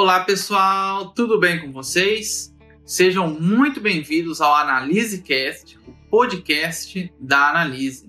[0.00, 2.54] Olá pessoal, tudo bem com vocês?
[2.84, 8.08] Sejam muito bem-vindos ao AnaliseCast, o podcast da Analise.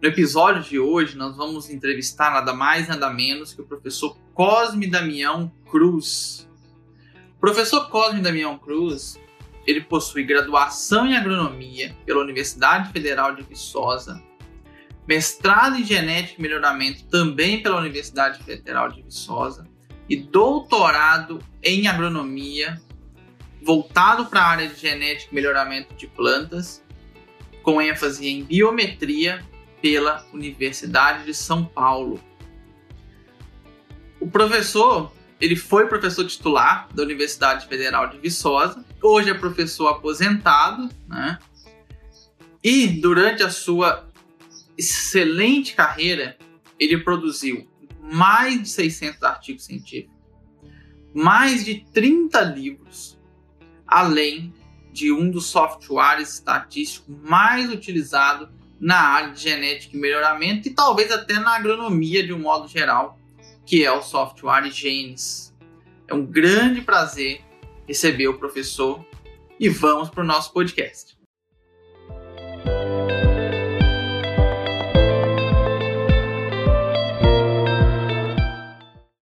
[0.00, 4.86] No episódio de hoje, nós vamos entrevistar nada mais nada menos que o professor Cosme
[4.86, 6.48] Damião Cruz.
[7.36, 9.20] O professor Cosme Damião Cruz,
[9.66, 14.22] ele possui graduação em agronomia pela Universidade Federal de Viçosa,
[15.08, 19.71] mestrado em genética e melhoramento também pela Universidade Federal de Viçosa
[20.08, 22.80] e doutorado em agronomia
[23.62, 26.82] voltado para a área de genética e melhoramento de plantas,
[27.62, 29.44] com ênfase em biometria
[29.80, 32.20] pela Universidade de São Paulo.
[34.20, 40.88] O professor, ele foi professor titular da Universidade Federal de Viçosa, hoje é professor aposentado,
[41.08, 41.38] né?
[42.62, 44.08] E durante a sua
[44.78, 46.36] excelente carreira,
[46.78, 47.68] ele produziu
[48.02, 50.16] mais de 600 artigos científicos,
[51.14, 53.18] mais de 30 livros,
[53.86, 54.52] além
[54.92, 58.48] de um dos softwares estatísticos mais utilizados
[58.80, 63.18] na área de genética e melhoramento e talvez até na agronomia de um modo geral,
[63.64, 65.54] que é o software Genes.
[66.08, 67.42] É um grande prazer
[67.86, 69.06] receber o professor
[69.58, 71.16] e vamos para o nosso podcast.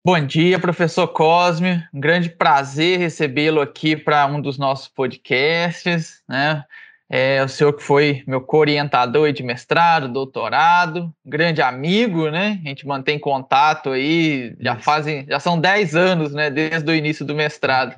[0.07, 1.83] Bom dia, professor Cosme.
[1.91, 6.23] Um grande prazer recebê-lo aqui para um dos nossos podcasts.
[6.29, 6.63] Né?
[7.09, 12.61] É o senhor que foi meu co-orientador de mestrado, doutorado, grande amigo, né?
[12.63, 16.51] A gente mantém contato aí, já fazem, já são 10 anos, né?
[16.51, 17.97] Desde o início do mestrado.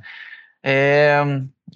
[0.63, 1.19] É,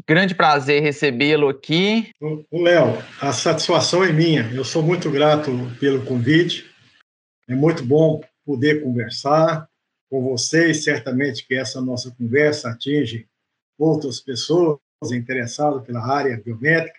[0.07, 2.13] grande prazer recebê-lo aqui.
[2.21, 4.49] O Léo, a satisfação é minha.
[4.55, 6.71] Eu sou muito grato pelo convite.
[7.49, 9.69] É muito bom poder conversar,
[10.11, 10.85] com vocês.
[10.85, 13.27] Certamente que essa nossa conversa atinge
[13.79, 14.79] outras pessoas
[15.13, 16.99] interessadas pela área biométrica.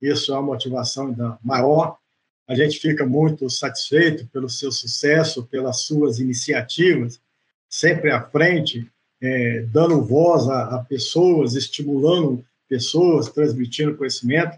[0.00, 1.98] Isso é uma motivação ainda maior.
[2.46, 7.20] A gente fica muito satisfeito pelo seu sucesso, pelas suas iniciativas,
[7.68, 8.88] sempre à frente,
[9.20, 14.56] é, dando voz a, a, pessoas, estimulando pessoas, transmitindo conhecimento.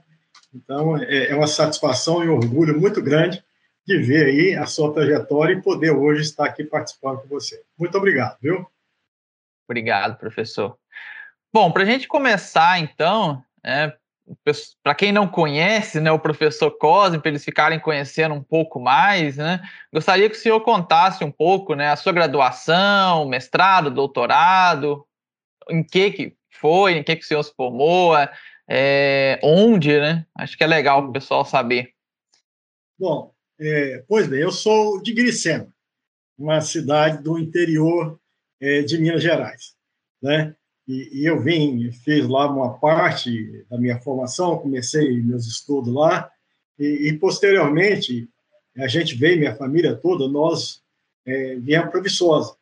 [0.55, 3.43] Então, é, é uma satisfação e um orgulho muito grande
[3.89, 7.65] de ver aí a sua trajetória e poder hoje estar aqui participando com você.
[7.79, 8.67] Muito obrigado, viu?
[9.67, 10.79] Obrigado, professor.
[11.51, 13.97] Bom, para a gente começar, então, é,
[14.83, 19.39] para quem não conhece né, o professor Cosme, para eles ficarem conhecendo um pouco mais,
[19.39, 19.59] né,
[19.91, 25.07] gostaria que o senhor contasse um pouco né, a sua graduação, mestrado, doutorado,
[25.71, 28.15] em que, que foi, em que, que o senhor se formou,
[28.69, 30.27] é, onde, né?
[30.35, 31.95] Acho que é legal para o pessoal saber.
[32.99, 35.69] Bom, é, pois bem, eu sou de Gricena,
[36.39, 38.19] uma cidade do interior
[38.61, 39.75] é, de Minas Gerais,
[40.23, 40.55] né?
[40.87, 46.31] E, e, eu vim, fiz lá uma parte da minha formação, comecei meus estudos lá,
[46.79, 48.29] e, e posteriormente
[48.77, 50.83] a gente veio, minha família toda, nós
[51.27, 52.57] é, viemos para Viçosa,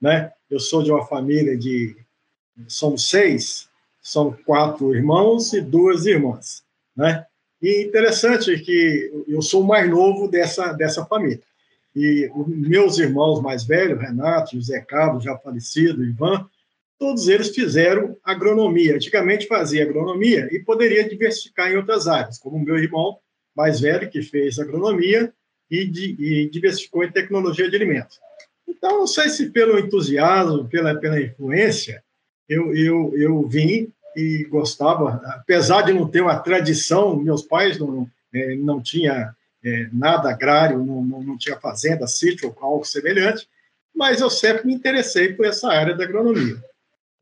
[0.00, 0.32] né?
[0.48, 1.96] Eu sou de uma família de,
[2.68, 3.68] somos seis,
[4.00, 6.62] são quatro irmãos e duas irmãs,
[6.94, 7.26] né?
[7.62, 11.42] E interessante que eu sou o mais novo dessa, dessa família.
[11.94, 16.46] E os meus irmãos mais velhos, Renato, José Carlos, já falecido, Ivan,
[16.98, 18.96] todos eles fizeram agronomia.
[18.96, 23.18] Antigamente fazia agronomia e poderia diversificar em outras áreas, como o meu irmão
[23.56, 25.32] mais velho, que fez agronomia
[25.70, 28.20] e, e diversificou em tecnologia de alimentos.
[28.68, 32.04] Então, não sei se pelo entusiasmo, pela, pela influência,
[32.48, 38.08] eu, eu, eu vim e gostava, apesar de não ter uma tradição, meus pais não,
[38.34, 43.46] é, não tinha é, nada agrário, não, não, não, tinha fazenda, sítio ou algo semelhante,
[43.94, 46.56] mas eu sempre me interessei por essa área da agronomia.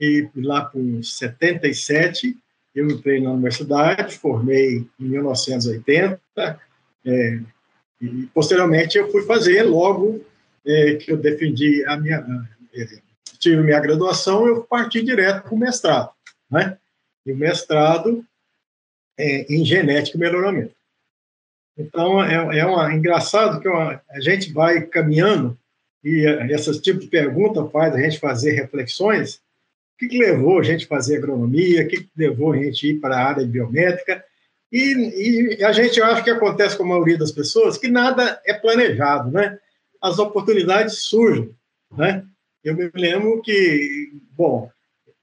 [0.00, 2.36] E lá por 77,
[2.74, 6.20] eu entrei na universidade, formei em 1980,
[7.06, 7.40] é,
[8.00, 10.24] e posteriormente eu fui fazer, logo
[10.64, 12.24] é, que eu defendi a minha,
[12.74, 12.86] é,
[13.38, 16.10] tive minha graduação, eu parti direto para o mestrado,
[16.50, 16.78] né?
[17.24, 18.24] E o mestrado
[19.18, 20.74] é, em genética e melhoramento.
[21.76, 25.58] Então, é, é uma, engraçado que uma, a gente vai caminhando
[26.04, 29.36] e esse tipo de pergunta faz a gente fazer reflexões.
[29.36, 31.82] O que, que levou a gente a fazer agronomia?
[31.82, 34.22] O que, que levou a gente a ir para a área biométrica?
[34.70, 38.52] E, e, a gente acha que acontece com a maioria das pessoas que nada é
[38.52, 39.58] planejado, né?
[40.02, 41.54] As oportunidades surgem,
[41.96, 42.24] né?
[42.62, 44.70] Eu me lembro que, bom,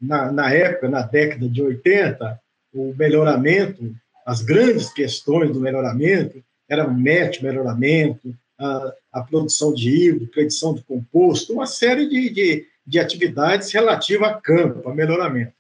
[0.02, 2.40] na, na época, na década de 80,
[2.74, 3.94] o melhoramento,
[4.26, 10.84] as grandes questões do melhoramento eram MET, melhoramento, a, a produção de híbrido, predição de
[10.84, 15.54] composto, uma série de, de, de atividades relativas a campo, a melhoramento.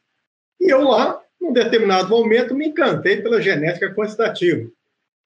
[0.60, 4.70] E eu lá, num determinado momento, me encantei pela genética quantitativa.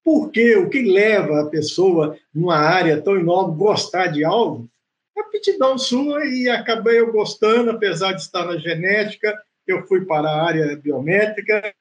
[0.04, 0.56] Por quê?
[0.56, 4.70] O que leva a pessoa, numa área tão enorme, gostar de algo?
[5.18, 9.34] Aptidão sua, e acabei eu gostando, apesar de estar na genética,
[9.66, 11.74] eu fui para a área biométrica,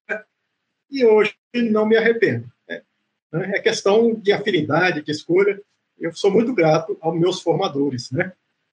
[0.90, 2.46] e hoje não me arrependo.
[2.68, 3.50] Né?
[3.54, 5.60] É questão de afinidade, de escolha.
[5.98, 8.10] Eu sou muito grato aos meus formadores.
[8.12, 8.32] Né?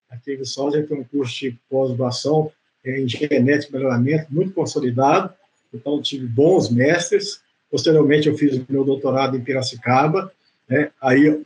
[0.10, 2.52] Aqui em Viçosa tem um curso de pós-graduação
[2.86, 5.34] em genética e melhoramento muito consolidado,
[5.74, 7.42] então tive bons mestres.
[7.70, 10.32] Posteriormente, eu fiz meu doutorado em Piracicaba,
[10.68, 10.92] né?
[11.02, 11.44] aí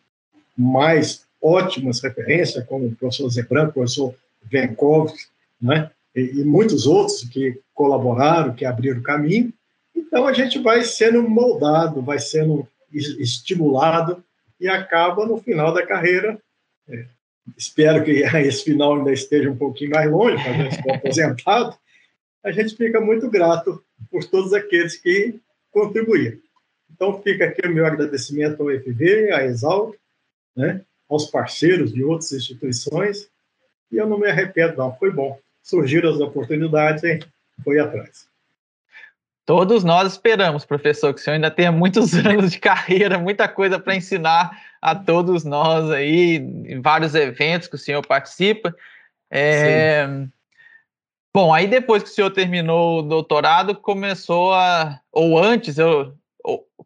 [0.57, 5.27] mais ótimas referências, como o professor Zebran, o professor Venkovski,
[5.61, 5.91] né?
[6.15, 9.51] E, e, muitos outros que colaboraram, que abriram caminho.
[9.93, 14.23] Então, a gente vai sendo moldado, vai sendo estimulado
[14.59, 16.39] e acaba, no final da carreira,
[16.87, 17.05] é,
[17.57, 21.77] espero que esse final ainda esteja um pouquinho mais longe, para gente estar aposentado,
[22.43, 25.39] a gente fica muito grato por todos aqueles que
[25.71, 26.37] contribuíram.
[26.93, 29.95] Então, fica aqui o meu agradecimento ao FV, à Exalc,
[30.55, 33.29] né, aos parceiros de outras instituições,
[33.91, 35.39] e eu não me arrependo, não, foi bom.
[35.61, 37.19] Surgiram as oportunidades e
[37.63, 38.27] foi atrás.
[39.45, 43.79] Todos nós esperamos, professor, que o senhor ainda tenha muitos anos de carreira, muita coisa
[43.79, 48.75] para ensinar a todos nós aí, em vários eventos que o senhor participa.
[49.29, 50.07] É...
[51.33, 54.99] Bom, aí depois que o senhor terminou o doutorado, começou a.
[55.11, 56.15] Ou antes, eu,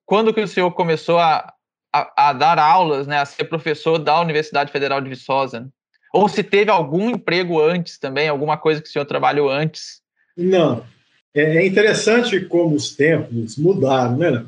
[0.05, 1.53] quando que o senhor começou a,
[1.93, 5.69] a, a, dar aulas, né, a ser professor da Universidade Federal de Viçosa?
[6.13, 10.01] Ou se teve algum emprego antes também, alguma coisa que o senhor trabalhou antes?
[10.35, 10.83] Não,
[11.33, 14.45] é, é interessante como os tempos mudaram, né?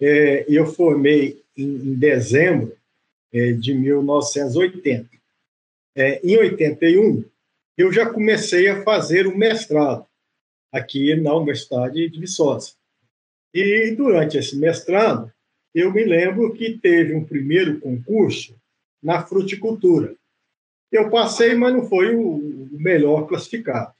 [0.00, 2.76] É, eu formei em, em dezembro
[3.32, 5.08] é, de 1980.
[5.94, 7.24] É, em 81,
[7.76, 10.06] eu já comecei a fazer o mestrado
[10.72, 12.72] aqui na Universidade de Viçosa.
[13.52, 15.30] E durante esse mestrado,
[15.74, 18.54] eu me lembro que teve um primeiro concurso
[19.02, 20.14] na fruticultura.
[20.90, 23.92] Eu passei, mas não foi o melhor classificado.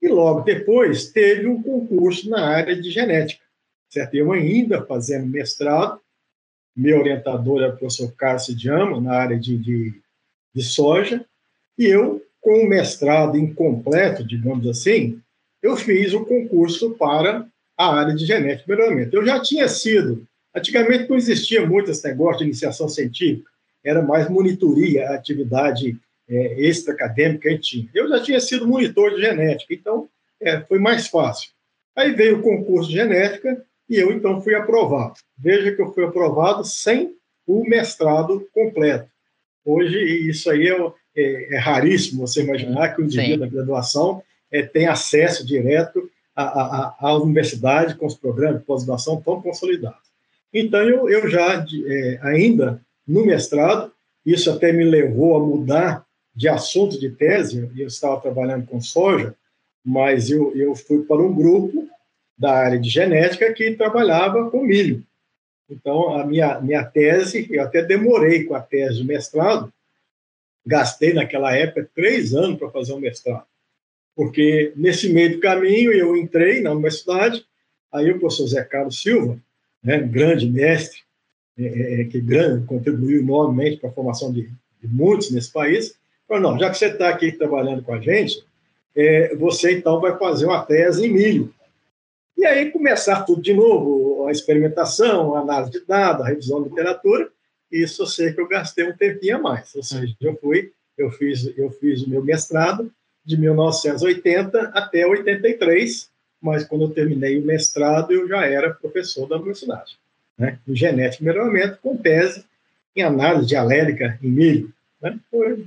[0.00, 3.44] E logo depois teve um concurso na área de genética.
[3.90, 4.14] Certo?
[4.14, 6.00] Eu ainda fazendo mestrado,
[6.74, 10.00] meu orientador é o professor Cássio Diamo, na área de, de,
[10.54, 11.26] de soja,
[11.76, 15.20] e eu, com o mestrado incompleto, digamos assim,
[15.62, 17.46] eu fiz o concurso para
[17.76, 19.16] a área de genética e melhoramento.
[19.16, 23.50] Eu já tinha sido, antigamente não existia muito esse negócio de iniciação científica,
[23.84, 25.96] era mais monitoria, atividade
[26.28, 27.88] é, extra-acadêmica que a gente tinha.
[27.94, 30.08] Eu já tinha sido monitor de genética, então
[30.40, 31.50] é, foi mais fácil.
[31.96, 35.14] Aí veio o concurso de genética e eu, então, fui aprovado.
[35.36, 39.10] Veja que eu fui aprovado sem o mestrado completo.
[39.64, 39.98] Hoje,
[40.28, 44.86] isso aí é, é, é raríssimo você imaginar que o indivíduo da graduação é, tem
[44.86, 50.09] acesso direto à, à, à, universidade com os programas de pós-graduação tão consolidados.
[50.52, 53.92] Então, eu, eu já, é, ainda no mestrado,
[54.24, 59.34] isso até me levou a mudar de assunto de tese, eu estava trabalhando com soja,
[59.84, 61.88] mas eu, eu fui para um grupo
[62.36, 65.04] da área de genética que trabalhava com milho.
[65.68, 69.72] Então, a minha, minha tese, eu até demorei com a tese de mestrado,
[70.66, 73.46] gastei naquela época três anos para fazer um mestrado,
[74.16, 77.44] porque nesse meio do caminho eu entrei na universidade,
[77.92, 79.38] aí o professor Zé Carlos Silva,
[79.82, 81.00] né, grande mestre,
[81.58, 85.98] é, é, é que grande, contribuiu enormemente para a formação de, de muitos nesse país,
[86.30, 88.46] Falou, não, já que você está aqui trabalhando com a gente,
[88.94, 91.52] é, você então vai fazer uma tese em milho.
[92.36, 96.68] E aí começar tudo de novo, a experimentação, a análise de dados, a revisão de
[96.68, 97.28] literatura,
[97.70, 99.74] isso eu sei que eu gastei um tempinho a mais.
[99.74, 102.92] Ou seja, eu fui, eu fiz, eu fiz o meu mestrado
[103.24, 106.09] de 1980 até 83,
[106.40, 109.98] mas quando eu terminei o mestrado, eu já era professor da universidade,
[110.38, 110.58] né?
[110.66, 112.44] em genética e melhoramento, com tese
[112.96, 114.72] em análise dialética em milho.
[115.00, 115.18] Né?
[115.30, 115.64] Foi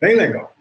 [0.00, 0.54] Bem legal.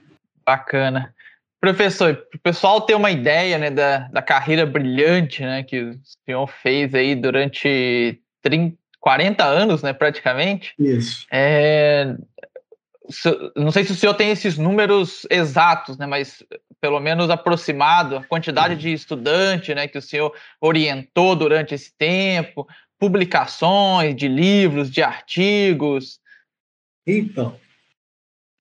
[0.46, 1.14] Bacana.
[1.60, 6.00] Professor, para o pessoal ter uma ideia né, da, da carreira brilhante né, que o
[6.26, 10.74] senhor fez aí durante 30, 40 anos, né, praticamente.
[10.78, 11.26] Isso.
[11.32, 12.16] É,
[13.56, 16.44] não sei se o senhor tem esses números exatos, né, mas
[16.80, 22.68] pelo menos aproximado, a quantidade de estudante né, que o senhor orientou durante esse tempo,
[22.98, 26.20] publicações de livros, de artigos.
[27.06, 27.60] Então,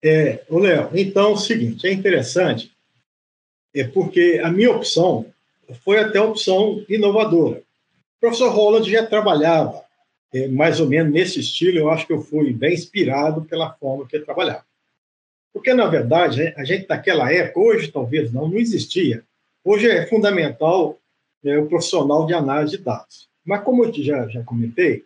[0.02, 2.72] é, o Léo, então é o seguinte, é interessante,
[3.74, 5.26] é porque a minha opção
[5.84, 7.58] foi até a opção inovadora.
[8.16, 9.84] O professor Roland já trabalhava
[10.32, 14.06] é, mais ou menos nesse estilo, eu acho que eu fui bem inspirado pela forma
[14.06, 14.64] que ele trabalhava.
[15.52, 19.22] Porque, na verdade, a gente, naquela época, hoje talvez não, não existia.
[19.62, 20.98] Hoje é fundamental
[21.44, 23.28] é, o profissional de análise de dados.
[23.44, 25.04] Mas, como eu já, já comentei,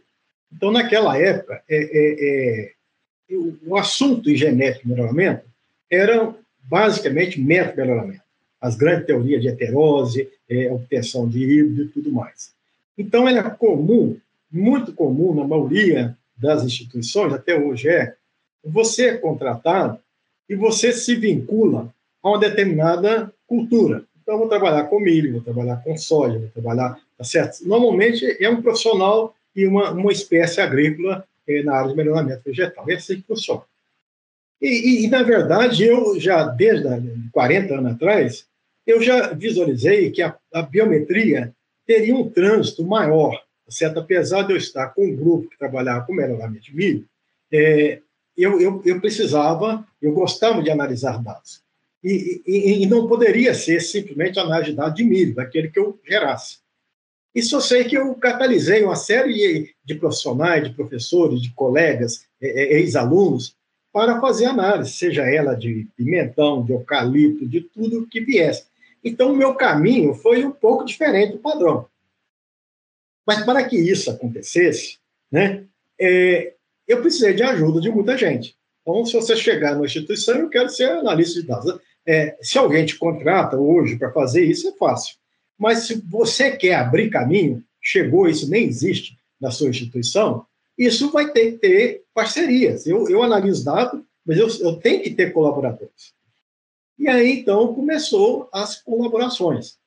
[0.53, 5.45] então, naquela época, é, é, é, o assunto em genética e melhoramento
[5.91, 8.23] era basicamente método-melhoramento.
[8.61, 12.53] As grandes teorias de heterose, é, obtenção de híbrido e tudo mais.
[12.97, 14.19] Então, era comum,
[14.57, 18.15] muito comum na maioria das instituições, até hoje é,
[18.65, 19.99] você é contratado
[20.49, 24.05] e você se vincula a uma determinada cultura.
[24.23, 27.67] Então, vou trabalhar com milho, vou trabalhar com soja, vou trabalhar, tá certo?
[27.67, 32.85] Normalmente é um profissional e uma, uma espécie agrícola é, na área de melhoramento vegetal.
[32.89, 33.63] É assim que funciona.
[34.61, 36.89] E, e, e, na verdade, eu já, desde
[37.31, 38.47] 40 anos atrás,
[38.87, 41.55] eu já visualizei que a, a biometria
[41.87, 44.01] teria um trânsito maior, certo?
[44.01, 47.09] apesar de eu estar com um grupo que trabalhava com melhoramento de milho,
[47.53, 48.01] é,
[48.37, 51.63] eu, eu, eu, precisava, eu gostava de analisar dados.
[52.05, 55.99] E, e, e, não poderia ser simplesmente análise de dados de milho, daquele que eu
[56.07, 56.59] gerasse.
[57.35, 62.49] Isso eu sei que eu catalisei uma série de profissionais, de professores, de colegas, é,
[62.49, 63.57] é, ex-alunos,
[63.93, 68.65] para fazer análise, seja ela de pimentão, de eucalipto, de tudo que viesse.
[69.03, 71.87] Então, o meu caminho foi um pouco diferente do padrão.
[73.27, 74.99] Mas para que isso acontecesse,
[75.31, 75.65] né,
[75.99, 76.55] é,
[76.87, 78.57] eu precisei de ajuda de muita gente.
[78.83, 81.81] Então, se você chegar numa instituição, eu quero ser analista de dados.
[82.07, 85.17] É, se alguém te contrata hoje para fazer isso, é fácil.
[85.59, 90.47] Mas se você quer abrir caminho, chegou, isso nem existe na sua instituição,
[90.79, 92.87] isso vai ter que ter parcerias.
[92.87, 96.15] Eu, eu analiso dados, mas eu, eu tenho que ter colaboradores.
[96.99, 99.79] E aí, então, começou as colaborações,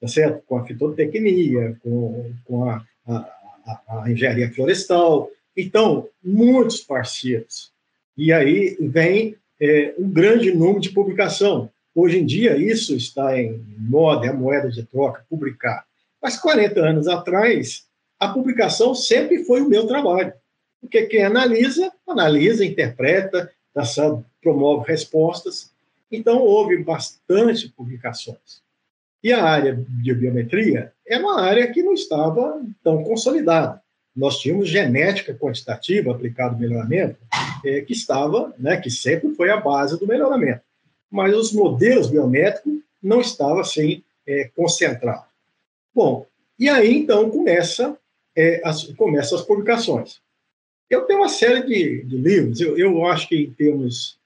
[0.00, 0.42] tá certo?
[0.46, 7.72] Com a fitotecnia, com, com a, a, a engenharia florestal, então, muitos parceiros.
[8.16, 11.68] E aí vem é, um grande número de publicação.
[11.92, 15.84] Hoje em dia, isso está em moda, é a moeda de troca, publicar.
[16.22, 17.86] Mas 40 anos atrás,
[18.20, 20.32] a publicação sempre foi o meu trabalho.
[20.80, 23.50] Porque quem analisa, analisa, interpreta,
[24.40, 25.72] promove respostas.
[26.10, 28.62] Então, houve bastante publicações.
[29.22, 33.82] E a área de biometria é uma área que não estava tão consolidada
[34.18, 37.16] nós tínhamos genética quantitativa aplicada ao melhoramento,
[37.64, 40.60] é, que estava, né, que sempre foi a base do melhoramento.
[41.08, 45.28] Mas os modelos biométricos não estavam assim é, concentrados.
[45.94, 46.26] Bom,
[46.58, 47.96] e aí então começa,
[48.36, 50.20] é, as, começa as publicações.
[50.90, 54.18] Eu tenho uma série de, de livros, eu, eu, acho que em termos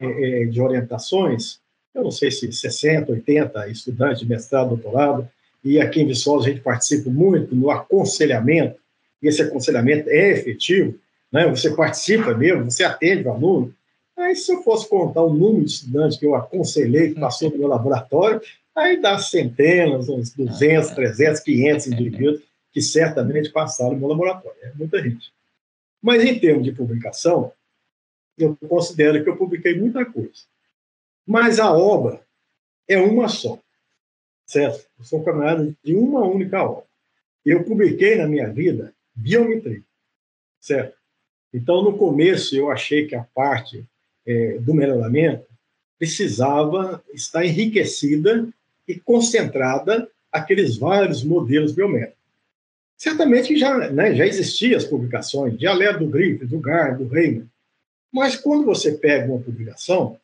[0.00, 1.60] é, é de orientações,
[1.94, 5.28] eu não sei se 60, 80 estudantes de mestrado, doutorado,
[5.64, 8.78] e aqui em Viçosa a gente participa muito no aconselhamento
[9.22, 10.98] e esse aconselhamento é efetivo,
[11.32, 11.46] né?
[11.48, 13.74] você participa mesmo, você atende o aluno.
[14.16, 17.58] Aí, se eu fosse contar o número de estudantes que eu aconselhei, que passou no
[17.58, 18.40] meu laboratório,
[18.74, 22.42] aí dá centenas, uns 200, 300, 500 indivíduos
[22.72, 24.58] que certamente passaram no meu laboratório.
[24.62, 25.32] É muita gente.
[26.02, 27.52] Mas, em termos de publicação,
[28.36, 30.46] eu considero que eu publiquei muita coisa.
[31.28, 32.22] Mas a obra
[32.88, 33.58] é uma só,
[34.46, 34.88] certo?
[34.98, 36.84] Eu sou camarada de uma única obra.
[37.44, 39.82] Eu publiquei na minha vida biometria,
[40.58, 40.96] certo?
[41.52, 43.84] Então, no começo, eu achei que a parte
[44.26, 45.46] é, do melhoramento
[45.98, 48.48] precisava estar enriquecida
[48.86, 52.16] e concentrada aqueles vários modelos biométricos.
[52.96, 57.46] Certamente já, né, já existiam as publicações de Alé do Grife, do Gar, do Reino,
[58.10, 60.18] mas quando você pega uma publicação,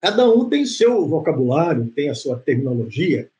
[0.00, 3.30] cada um tem seu vocabulário, tem a sua terminologia.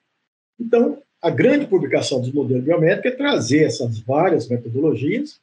[0.59, 5.41] Então, a grande publicação dos modelos biométricos é trazer essas várias metodologias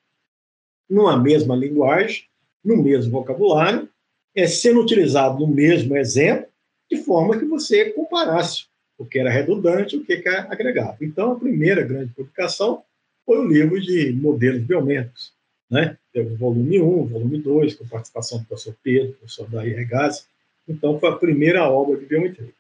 [0.90, 2.26] numa mesma linguagem,
[2.64, 3.90] no mesmo vocabulário,
[4.34, 6.48] é, sendo utilizado no mesmo exemplo,
[6.90, 8.66] de forma que você comparasse
[8.98, 11.04] o que era redundante e o que era agregado.
[11.04, 12.84] Então, a primeira grande publicação
[13.26, 15.34] foi o livro de modelos biométricos.
[15.70, 15.98] Né?
[16.14, 19.74] Teve o volume 1, o volume 2, com participação do professor Pedro, do professor Daí
[19.74, 20.26] Regazzi.
[20.68, 22.54] Então, foi a primeira obra de biometria.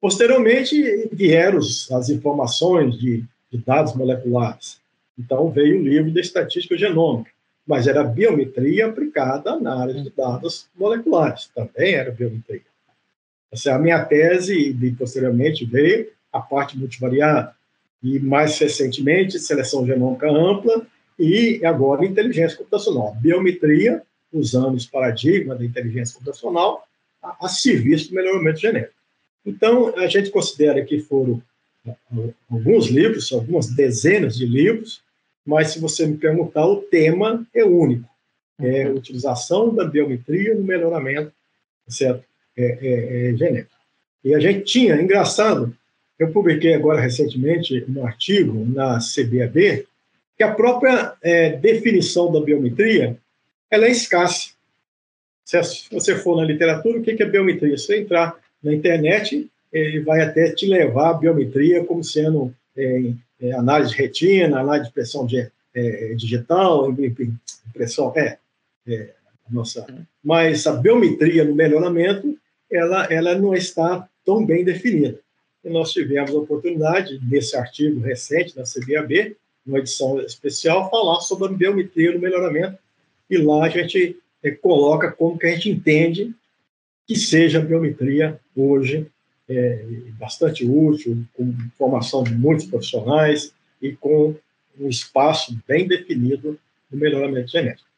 [0.00, 4.80] Posteriormente, vieram as informações de, de dados moleculares.
[5.18, 7.30] Então, veio o livro de estatística genômica,
[7.66, 12.62] mas era biometria aplicada na área de dados moleculares, também era biometria.
[13.52, 17.54] Essa é a minha tese, e posteriormente veio a parte multivariada,
[18.02, 20.86] e mais recentemente, seleção genômica ampla,
[21.18, 23.14] e agora inteligência computacional.
[23.16, 26.88] Biometria, usando os paradigmas da inteligência computacional,
[27.22, 28.94] a, a serviço do melhoramento genético.
[29.44, 31.42] Então, a gente considera que foram
[32.50, 35.02] alguns livros, algumas dezenas de livros,
[35.46, 38.08] mas se você me perguntar, o tema é único.
[38.60, 41.32] É a utilização da biometria no melhoramento
[41.90, 42.24] certo?
[42.56, 43.74] É, é, é, genético.
[44.24, 45.74] E a gente tinha, engraçado,
[46.18, 49.86] eu publiquei agora recentemente um artigo na CBAB,
[50.36, 53.16] que a própria é, definição da biometria
[53.70, 54.49] ela é escassa.
[55.44, 57.76] Se você for na literatura, o que é biometria?
[57.76, 63.12] Se você entrar na internet, ele vai até te levar a biometria como sendo é,
[63.40, 68.38] é, análise de retina, análise de pressão de, é, digital, impressão, é,
[68.86, 69.10] é,
[69.50, 69.86] nossa.
[70.22, 72.36] Mas a biometria no melhoramento,
[72.70, 75.18] ela, ela não está tão bem definida.
[75.64, 81.48] E nós tivemos a oportunidade, nesse artigo recente da CBAB, uma edição especial, falar sobre
[81.48, 82.78] a biometria no melhoramento,
[83.28, 86.34] e lá a gente é, coloca como que a gente entende
[87.06, 89.10] que seja a biometria hoje
[89.48, 89.84] é,
[90.18, 94.36] bastante útil, com formação de muitos profissionais e com
[94.78, 96.58] um espaço bem definido
[96.90, 97.88] no melhoramento genético.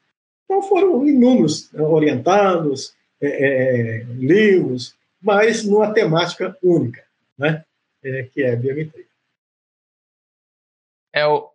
[0.44, 7.04] Então foram inúmeros né, orientados, é, é, livros, mas numa temática única,
[7.38, 7.64] né,
[8.02, 9.04] é, que é a biometria.
[11.12, 11.52] É o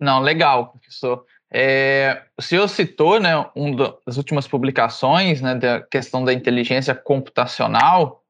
[0.00, 1.26] não legal, professor.
[1.54, 8.22] É, o senhor citou, né, uma das últimas publicações, né, da questão da inteligência computacional,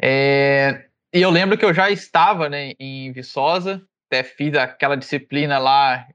[0.00, 5.58] é, e eu lembro que eu já estava né, em Viçosa, até fiz aquela disciplina
[5.58, 6.06] lá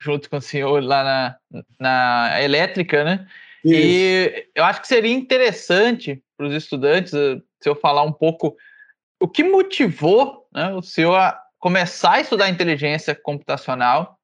[0.00, 1.04] junto com o senhor lá
[1.50, 3.26] na, na elétrica, né?
[3.64, 3.74] Isso.
[3.74, 8.56] E eu acho que seria interessante para os estudantes eh, se eu falar um pouco
[9.20, 14.17] o que motivou né, o senhor a começar a estudar inteligência computacional.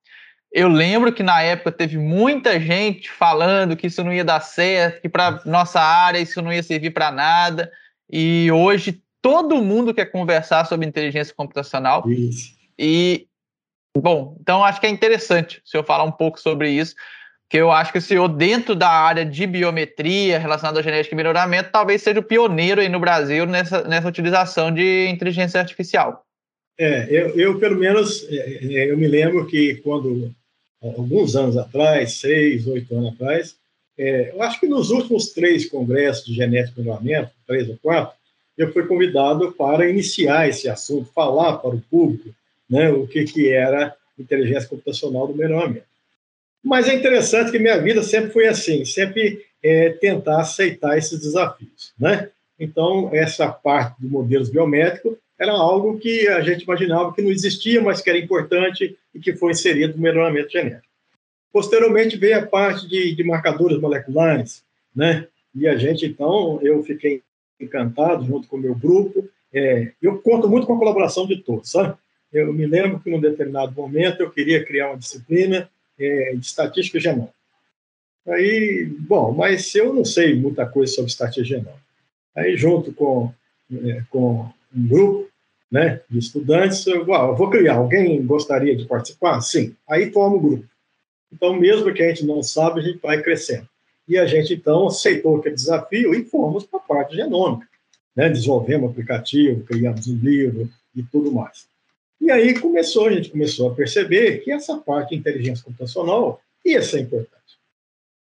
[0.54, 5.02] Eu lembro que na época teve muita gente falando que isso não ia dar certo,
[5.02, 7.73] que para nossa área isso não ia servir para nada.
[8.08, 12.08] E hoje todo mundo quer conversar sobre inteligência computacional.
[12.08, 12.54] Isso.
[12.78, 13.26] E,
[13.99, 16.94] bom, então acho que é interessante se eu falar um pouco sobre isso,
[17.49, 21.16] que eu acho que o senhor, dentro da área de biometria relacionada à genética e
[21.16, 26.25] melhoramento, talvez seja o pioneiro aí no Brasil nessa, nessa utilização de inteligência artificial.
[26.78, 30.32] É, eu, eu pelo menos, é, é eu me lembro que quando,
[30.90, 33.56] alguns anos atrás, seis, oito anos atrás,
[33.97, 38.16] é, eu acho que nos últimos três congressos de genética e melhoramento, três ou quatro,
[38.56, 42.34] eu fui convidado para iniciar esse assunto, falar para o público
[42.68, 45.86] né, o que, que era inteligência computacional do melhoramento.
[46.62, 51.92] Mas é interessante que minha vida sempre foi assim, sempre é, tentar aceitar esses desafios.
[51.99, 52.30] Né?
[52.58, 57.80] Então, essa parte de modelos biométricos era algo que a gente imaginava que não existia,
[57.80, 60.86] mas que era importante e que foi inserido no melhoramento genético.
[61.52, 65.26] Posteriormente veio a parte de, de marcadores moleculares, né?
[65.54, 67.23] E a gente, então, eu fiquei
[67.60, 69.28] encantado junto com o meu grupo.
[69.52, 71.97] É, eu conto muito com a colaboração de todos, sabe?
[72.32, 76.99] Eu me lembro que, num determinado momento, eu queria criar uma disciplina é, de estatística
[76.99, 77.34] genômica.
[78.26, 81.84] Aí, bom, mas eu não sei muita coisa sobre estatística genômica.
[82.34, 83.32] Aí, junto com,
[83.73, 85.28] é, com um grupo
[85.71, 87.76] né, de estudantes, eu, eu vou criar.
[87.76, 89.41] Alguém gostaria de participar?
[89.41, 89.75] Sim.
[89.89, 90.65] Aí forma o grupo.
[91.32, 93.69] Então, mesmo que a gente não sabe, a gente vai crescendo.
[94.06, 97.67] E a gente, então, aceitou aquele desafio e fomos para a parte genômica.
[98.15, 98.28] Né?
[98.28, 101.67] Desenvolvemos aplicativo, criamos um livro e tudo mais.
[102.21, 106.80] E aí começou, a gente começou a perceber que essa parte de inteligência computacional ia
[106.80, 107.34] ser importante.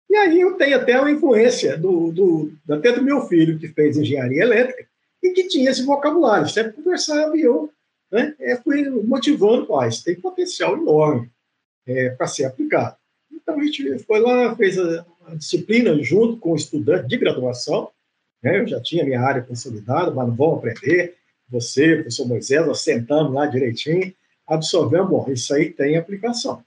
[0.10, 3.98] E aí eu tenho até uma influência do, do, até do meu filho, que fez
[3.98, 4.89] engenharia elétrica,
[5.22, 7.72] e que tinha esse vocabulário, sempre conversava e eu
[8.12, 11.30] né, fui motivando, ah, isso tem potencial enorme
[11.86, 12.96] é, para ser aplicado.
[13.32, 17.90] Então a gente foi lá, fez a, a disciplina junto com o estudante de graduação.
[18.42, 18.60] Né?
[18.60, 21.16] Eu já tinha minha área consolidada, mas não vão aprender.
[21.50, 24.14] Você, professor Moisés, nós sentamos lá direitinho,
[24.48, 26.64] absorvemos, bom, isso aí tem aplicação.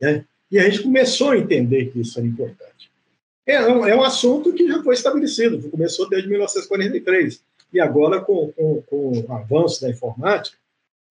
[0.00, 0.24] Né?
[0.50, 2.90] E a gente começou a entender que isso era importante.
[3.46, 7.42] É é um assunto que já foi estabelecido, começou desde 1943.
[7.72, 10.56] E agora, com, com, com o avanço da informática,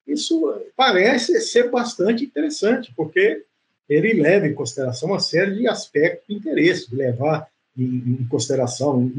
[0.08, 3.44] isso parece ser bastante interessante, porque
[3.88, 7.48] ele leva em consideração uma série de aspectos de interesse, de levar
[7.78, 9.12] em, em consideração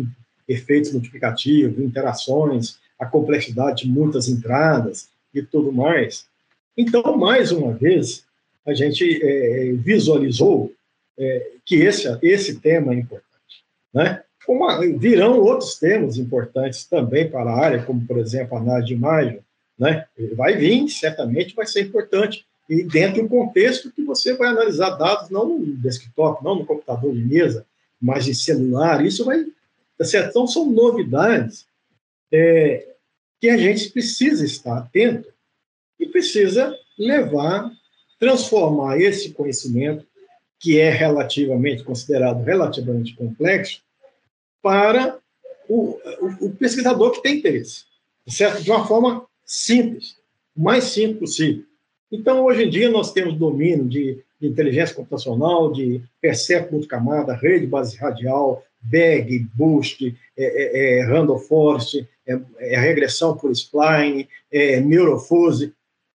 [0.49, 6.27] efeitos multiplicativos, interações, a complexidade de muitas entradas e tudo mais.
[6.77, 8.25] Então, mais uma vez,
[8.65, 10.73] a gente é, visualizou
[11.19, 13.65] é, que esse, esse tema é importante.
[13.93, 14.23] Né?
[14.49, 18.95] Uma, virão outros temas importantes também para a área, como, por exemplo, a análise de
[18.95, 19.41] imagem.
[19.79, 20.05] Né?
[20.35, 24.91] Vai vir, certamente vai ser importante, e dentro de um contexto que você vai analisar
[24.91, 27.67] dados não no desktop, não no computador de mesa,
[28.01, 29.05] mas em celular.
[29.05, 29.45] Isso vai.
[29.99, 30.05] Tá?
[30.29, 31.67] Então, são novidades
[32.33, 32.89] é,
[33.41, 35.29] que a gente precisa estar atento
[35.99, 37.71] e precisa levar,
[38.19, 40.07] transformar esse conhecimento,
[40.59, 43.83] que é relativamente considerado relativamente complexo,
[44.63, 45.19] para
[45.69, 47.85] o, o, o pesquisador que tem interesse,
[48.29, 48.63] certo?
[48.63, 50.17] De uma forma simples,
[50.57, 51.65] o mais simples possível.
[52.11, 57.67] Então, hoje em dia, nós temos domínio de, de inteligência computacional, de percepto multicamada, rede
[57.67, 64.81] base radial, BAG, BOOST, é, é, é, Randall Forest, é, é, regressão por spline, é,
[64.81, 65.73] neurofuse.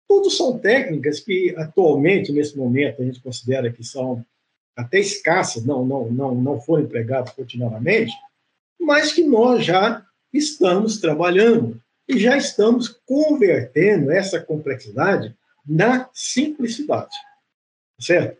[0.08, 4.26] Tudo são técnicas que, atualmente, nesse momento, a gente considera que são
[4.76, 8.12] até escassas, não, não, não, não foram empregadas continuamente,
[8.84, 17.16] mas que nós já estamos trabalhando e já estamos convertendo essa complexidade na simplicidade,
[18.00, 18.38] certo?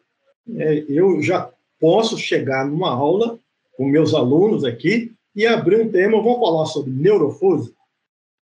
[0.58, 3.40] É, eu já posso chegar numa aula
[3.78, 7.74] com meus alunos aqui e abrir um tema, vamos falar sobre neurofuse?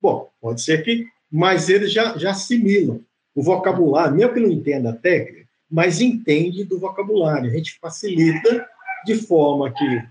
[0.01, 3.01] Bom, pode ser que, mas eles já, já assimilam
[3.35, 7.51] o vocabulário, mesmo que não entenda a técnica, mas entende do vocabulário.
[7.51, 8.67] A gente facilita
[9.05, 10.03] de forma que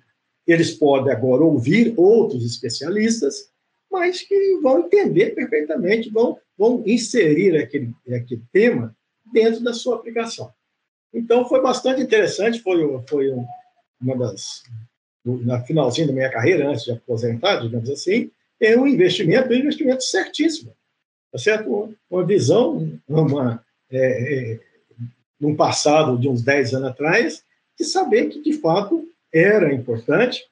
[0.52, 3.50] eles podem agora ouvir outros especialistas,
[3.92, 8.96] mas que vão entender perfeitamente, vão, vão inserir aquele, aquele tema
[9.32, 10.52] dentro da sua aplicação.
[11.14, 13.32] Então, foi bastante interessante, foi, foi
[14.00, 14.64] uma das,
[15.26, 20.04] na finalzinho da minha carreira, antes de aposentar, digamos assim, é um investimento, um investimento
[20.04, 20.76] certíssimo,
[21.32, 21.96] tá certo?
[22.10, 24.60] Uma visão, uma, é, é,
[25.40, 27.44] num passado de uns 10 anos atrás,
[27.78, 30.44] de saber que, de fato, era importante,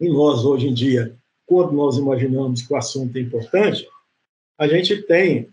[0.00, 3.86] e nós, hoje em dia, quando nós imaginamos que o assunto é importante,
[4.58, 5.48] a gente tem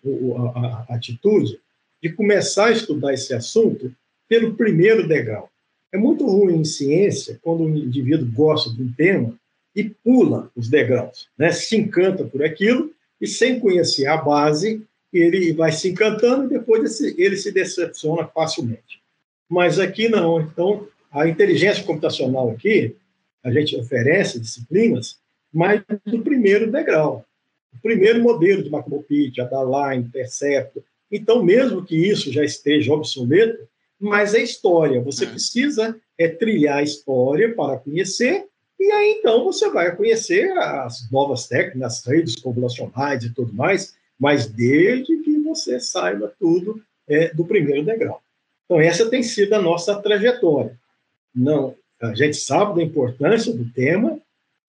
[0.56, 1.60] a, atitude
[2.02, 3.94] de começar a estudar esse assunto
[4.28, 5.50] pelo primeiro degrau.
[5.92, 9.38] É muito ruim em ciência quando um indivíduo gosta de um tema
[9.76, 11.52] e pula os degraus, né?
[11.52, 14.82] se encanta por aquilo e sem conhecer a base,
[15.14, 19.02] ele vai se encantando e depois ele se decepciona facilmente.
[19.50, 20.42] Mas aqui não.
[20.42, 22.96] Então, a inteligência computacional aqui,
[23.44, 25.18] a gente oferece disciplinas,
[25.54, 27.26] mas do primeiro degrau.
[27.74, 30.84] O primeiro modelo de Macrobit, Adaline, Percepto.
[31.12, 33.68] Então, mesmo que isso já esteja obsoleto,
[34.00, 35.02] mas é história.
[35.02, 38.46] Você precisa é, trilhar a história para conhecer,
[38.80, 43.94] e aí então você vai conhecer as novas técnicas, as redes populacionais e tudo mais,
[44.20, 48.22] mas desde que você saiba tudo é, do primeiro degrau.
[48.66, 50.80] Então, essa tem sido a nossa trajetória.
[51.34, 54.20] Não, a gente sabe da importância do tema,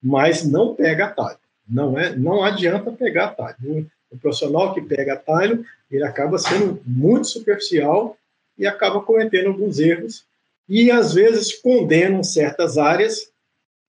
[0.01, 1.39] mas não pega atalho.
[1.67, 3.89] Não, é, não adianta pegar atalho.
[4.11, 8.15] O, profissional que pega atalho, ele acaba sendo muito superficial
[8.57, 10.23] e acaba cometendo alguns erros
[10.69, 13.31] e, às vezes, condenam certas áreas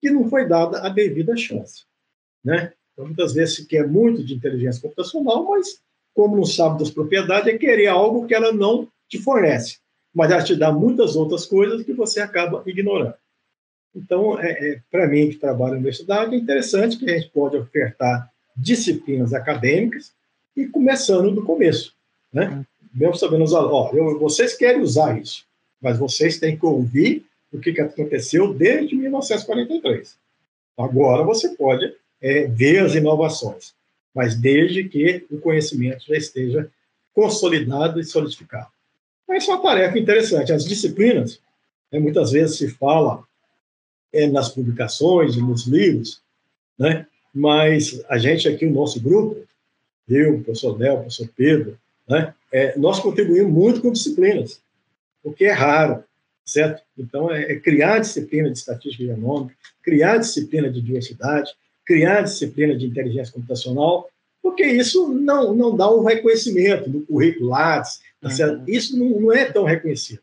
[0.01, 1.85] que não foi dada a devida chance.
[2.43, 2.73] Né?
[2.93, 5.81] Então, muitas vezes se quer muito de inteligência computacional, mas,
[6.15, 9.79] como não sabe das propriedades, é querer algo que ela não te fornece.
[10.15, 13.15] Mas ela te dá muitas outras coisas que você acaba ignorando.
[13.95, 17.57] Então, é, é para mim, que trabalho na universidade, é interessante que a gente pode
[17.57, 20.13] ofertar disciplinas acadêmicas
[20.57, 21.95] e começando do começo.
[22.33, 22.65] Né?
[22.93, 25.45] Mesmo sabendo usar, ó, eu, vocês querem usar isso,
[25.81, 30.17] mas vocês têm que ouvir o que, que aconteceu desde 1943.
[30.77, 33.75] Agora você pode é, ver as inovações,
[34.15, 36.71] mas desde que o conhecimento já esteja
[37.13, 38.74] consolidado e solidificado.
[39.31, 40.53] Essa é uma tarefa interessante.
[40.53, 41.41] As disciplinas,
[41.91, 43.25] né, muitas vezes se fala
[44.13, 46.23] é, nas publicações, nos livros,
[46.79, 47.07] né?
[47.35, 49.45] mas a gente aqui, o nosso grupo,
[50.09, 52.35] eu, o professor Del, o professor Pedro, né?
[52.53, 54.61] É, nós contribuímos muito com disciplinas,
[55.23, 56.05] o que é raro,
[56.45, 56.83] certo?
[56.97, 61.53] Então, é, é criar disciplina de estatística genômica, criar disciplina de diversidade,
[61.85, 64.09] criar disciplina de inteligência computacional,
[64.45, 68.65] porque isso não, não dá um reconhecimento no currículo Lattes, tá uhum.
[68.69, 70.21] isso não, não é tão reconhecido.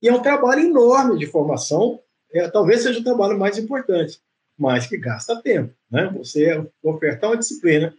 [0.00, 2.00] E é um trabalho enorme de formação
[2.32, 4.18] é, talvez seja o trabalho mais importante,
[4.56, 5.74] mas que gasta tempo.
[5.90, 6.10] Né?
[6.16, 7.94] Você ofertar uma disciplina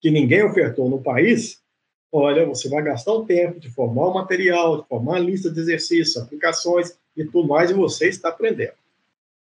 [0.00, 1.60] que ninguém ofertou no país,
[2.12, 5.60] olha, você vai gastar o tempo de formar o material, de formar a lista de
[5.60, 8.74] exercícios, aplicações e tudo mais, e você está aprendendo.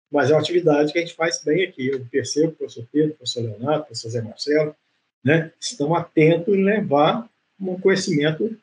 [0.10, 1.88] Mas é uma atividade que a gente faz bem aqui.
[1.88, 4.76] Eu percebo professor Pedro, o professor Leonardo, o professor Zé Marcelo,
[5.24, 7.28] né, estão atentos em levar
[7.60, 8.58] um conhecimento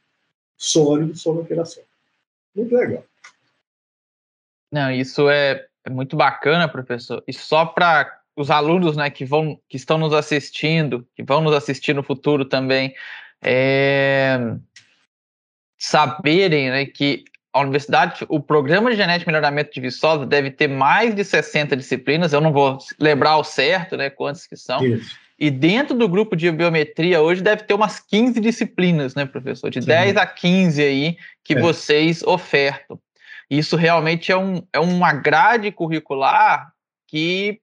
[0.56, 1.82] sólido sobre a operação.
[2.54, 3.04] Muito legal.
[4.72, 7.22] Não, isso é, é muito bacana, professor.
[7.26, 11.54] E só para os alunos né, que, vão, que estão nos assistindo, que vão nos
[11.54, 12.94] assistir no futuro também,
[13.42, 14.38] é,
[15.78, 20.66] saberem né, que a universidade, o programa de genética e melhoramento de viçosa deve ter
[20.66, 24.84] mais de 60 disciplinas, eu não vou lembrar o certo, né, quantas que são.
[24.84, 25.16] Isso.
[25.38, 29.70] E dentro do grupo de biometria hoje deve ter umas 15 disciplinas, né, professor?
[29.70, 29.88] De Sim.
[29.88, 31.60] 10 a 15 aí que é.
[31.60, 32.98] vocês ofertam.
[33.50, 36.72] Isso realmente é, um, é uma grade curricular
[37.08, 37.60] que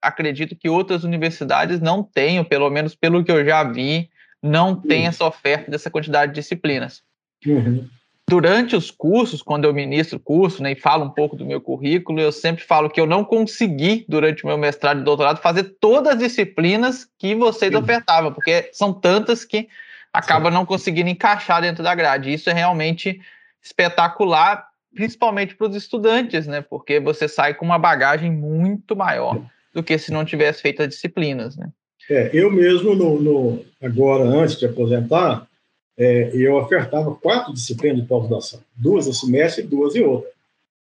[0.00, 4.10] acredito que outras universidades não tenham, pelo menos pelo que eu já vi,
[4.42, 7.02] não tem essa oferta dessa quantidade de disciplinas.
[7.46, 7.88] Uhum.
[8.32, 12.18] Durante os cursos, quando eu ministro curso né, e falo um pouco do meu currículo,
[12.18, 16.14] eu sempre falo que eu não consegui, durante o meu mestrado e doutorado, fazer todas
[16.14, 19.68] as disciplinas que vocês ofertavam, porque são tantas que
[20.10, 22.32] acaba não conseguindo encaixar dentro da grade.
[22.32, 23.20] Isso é realmente
[23.62, 26.62] espetacular, principalmente para os estudantes, né?
[26.62, 30.88] Porque você sai com uma bagagem muito maior do que se não tivesse feito as
[30.88, 31.68] disciplinas, né?
[32.08, 35.46] É, eu mesmo, no, no agora, antes de aposentar,
[35.96, 40.30] é, eu ofertava quatro disciplinas de pós-graduação, duas no semestre e duas em outra.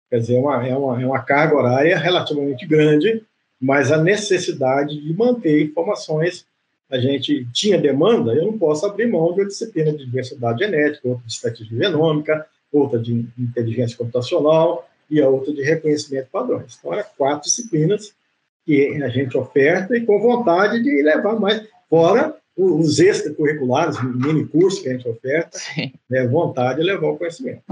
[0.09, 3.23] Quer dizer, é uma, é, uma, é uma carga horária relativamente grande,
[3.59, 6.45] mas a necessidade de manter informações,
[6.89, 11.07] a gente tinha demanda, eu não posso abrir mão de uma disciplina de diversidade genética,
[11.07, 16.77] outra de estatística genômica, outra de inteligência computacional e a outra de reconhecimento de padrões.
[16.79, 18.13] Então, eram quatro disciplinas
[18.65, 24.81] que a gente oferta e com vontade de levar mais, fora os extracurriculares, mini cursos
[24.81, 25.57] que a gente oferta,
[26.09, 27.63] né, vontade de levar o conhecimento.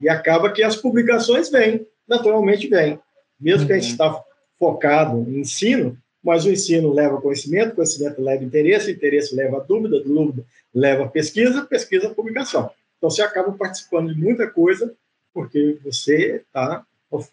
[0.00, 2.98] E acaba que as publicações vêm, naturalmente vêm.
[3.40, 3.66] Mesmo uhum.
[3.66, 4.22] que a gente está uhum.
[4.58, 10.44] focado em ensino, mas o ensino leva conhecimento, conhecimento leva interesse, interesse leva dúvida, dúvida
[10.74, 12.70] leva pesquisa, pesquisa publicação.
[12.98, 14.92] Então você acaba participando de muita coisa
[15.32, 16.84] porque você está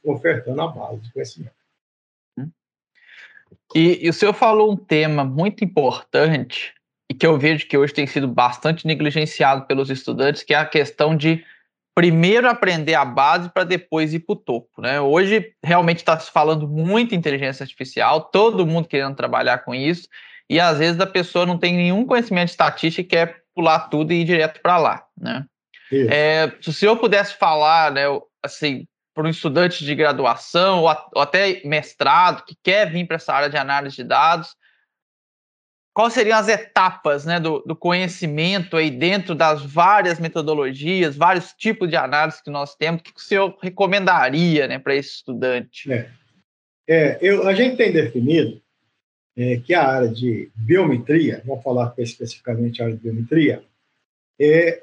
[0.04, 1.61] ofertando a base de conhecimento.
[3.76, 6.74] E, e, o senhor falou um tema muito importante
[7.10, 10.66] e que eu vejo que hoje tem sido bastante negligenciado pelos estudantes, que é a
[10.66, 11.44] questão de
[11.96, 14.82] primeiro aprender a base para depois ir para o topo.
[14.82, 15.00] Né?
[15.00, 20.08] Hoje realmente está se falando muito inteligência artificial, todo mundo querendo trabalhar com isso,
[20.50, 24.14] e às vezes a pessoa não tem nenhum conhecimento de estatística e quer pular tudo
[24.14, 25.06] e ir direto para lá.
[25.18, 25.46] Né?
[26.10, 28.04] É, se o senhor pudesse falar, né,
[28.42, 33.17] assim, para um estudante de graduação ou, a, ou até mestrado que quer vir para
[33.17, 34.56] essa área de análise de dados,
[35.93, 41.89] quais seriam as etapas né, do, do, conhecimento aí dentro das várias metodologias, vários tipos
[41.89, 45.91] de análise que nós temos, o que o senhor recomendaria né, para esse estudante?
[45.91, 46.10] É,
[46.88, 48.62] é eu, a gente tem definido
[49.36, 53.63] é, que a área de biometria, vamos falar especificamente a área de biometria,
[54.39, 54.82] é,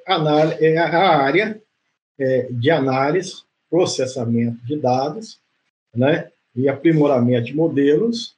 [0.60, 1.60] é a área
[2.18, 5.38] é, de análise processamento de dados,
[5.94, 8.34] né, e aprimoramento de modelos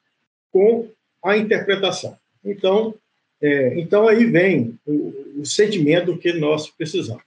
[0.51, 0.87] com
[1.23, 2.17] a interpretação.
[2.43, 2.93] Então,
[3.41, 7.23] é, então aí vem o, o sentimento que nós precisamos,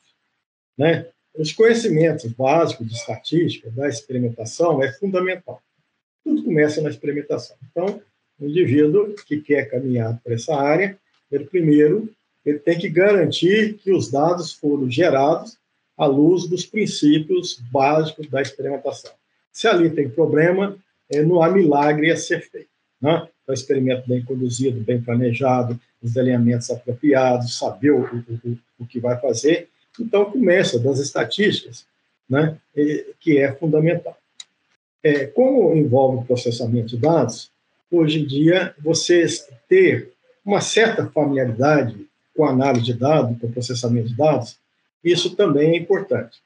[0.77, 1.07] né?
[1.37, 5.61] Os conhecimentos básicos de estatística, da experimentação, é fundamental.
[6.23, 7.57] Tudo começa na experimentação.
[7.69, 8.01] Então,
[8.39, 10.97] o indivíduo que quer caminhar para essa área,
[11.33, 12.09] ele primeiro
[12.45, 15.57] ele tem que garantir que os dados foram gerados
[15.97, 19.13] à luz dos princípios básicos da experimentação.
[19.53, 20.77] Se ali tem problema,
[21.11, 22.69] é, não há milagre a ser feito.
[23.01, 23.29] Né?
[23.47, 29.19] O experimento bem conduzido, bem planejado, os alinhamentos apropriados, saber o, o, o que vai
[29.21, 29.69] fazer.
[29.99, 31.87] Então, começa das estatísticas,
[32.29, 32.59] né,
[33.21, 34.17] que é fundamental.
[35.03, 37.51] É, como envolve processamento de dados,
[37.91, 40.11] hoje em dia, vocês ter
[40.45, 44.59] uma certa familiaridade com análise de dados, com processamento de dados,
[45.05, 46.39] isso também é importante.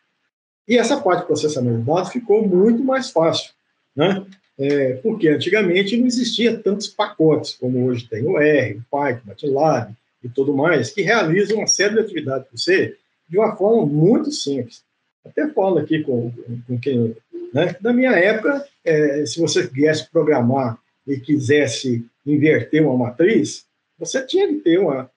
[0.66, 3.52] E essa parte de processamento de dados ficou muito mais fácil,
[3.96, 4.26] né?
[4.58, 9.28] É, porque antigamente não existia tantos pacotes como hoje tem o R, o Python, o
[9.28, 9.92] MATLAB
[10.24, 12.96] e tudo mais, que realizam uma série de atividades para você
[13.28, 14.82] de uma forma muito simples.
[15.24, 16.32] Até falo aqui com,
[16.66, 17.16] com quem...
[17.54, 17.76] Né?
[17.80, 23.64] Na minha época, é, se você viesse programar e quisesse inverter uma matriz,
[23.96, 25.08] você tinha que ter uma,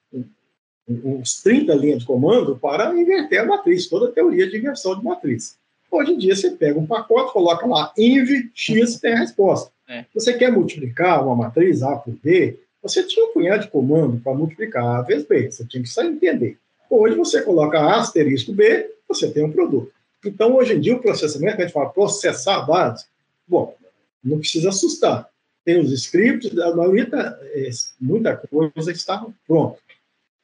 [0.88, 5.04] uns 30 linhas de comando para inverter a matriz, toda a teoria de inversão de
[5.04, 5.56] matriz.
[5.90, 9.70] Hoje em dia, você pega um pacote, coloca lá inv, x, tem a resposta.
[9.88, 10.04] É.
[10.14, 14.34] Você quer multiplicar uma matriz A por B, você tinha um punhado de comando para
[14.34, 16.58] multiplicar A vezes B, você tinha que saber entender.
[16.88, 19.92] Hoje, você coloca A asterisco B, você tem um produto.
[20.24, 23.06] Então, hoje em dia, o processamento, a gente fala processar dados,
[23.46, 23.76] bom,
[24.22, 25.28] não precisa assustar.
[25.64, 29.78] Tem os scripts, a maioria, tá, é, muita coisa está pronta.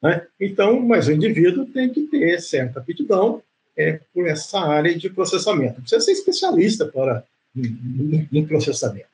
[0.02, 0.26] Né?
[0.40, 3.42] Então, mas o indivíduo tem que ter certa aptidão
[3.76, 5.80] é, por essa área de processamento.
[5.80, 7.24] Precisa ser especialista para,
[7.56, 9.08] em, em processamento.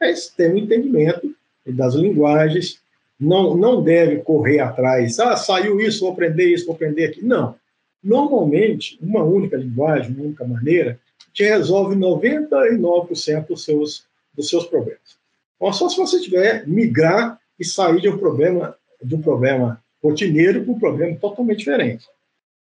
[0.00, 1.34] Mas tem um entendimento
[1.66, 2.80] das linguagens,
[3.18, 7.28] não, não deve correr atrás, ah, saiu isso, vou aprender isso, vou aprender aquilo.
[7.28, 7.56] Não.
[8.02, 10.98] Normalmente, uma única linguagem, uma única maneira,
[11.32, 15.18] te resolve 99% dos seus, dos seus problemas.
[15.58, 20.64] Ou só se você tiver migrar e sair de um problema, de um problema rotineiro
[20.64, 22.06] com um problema totalmente diferente.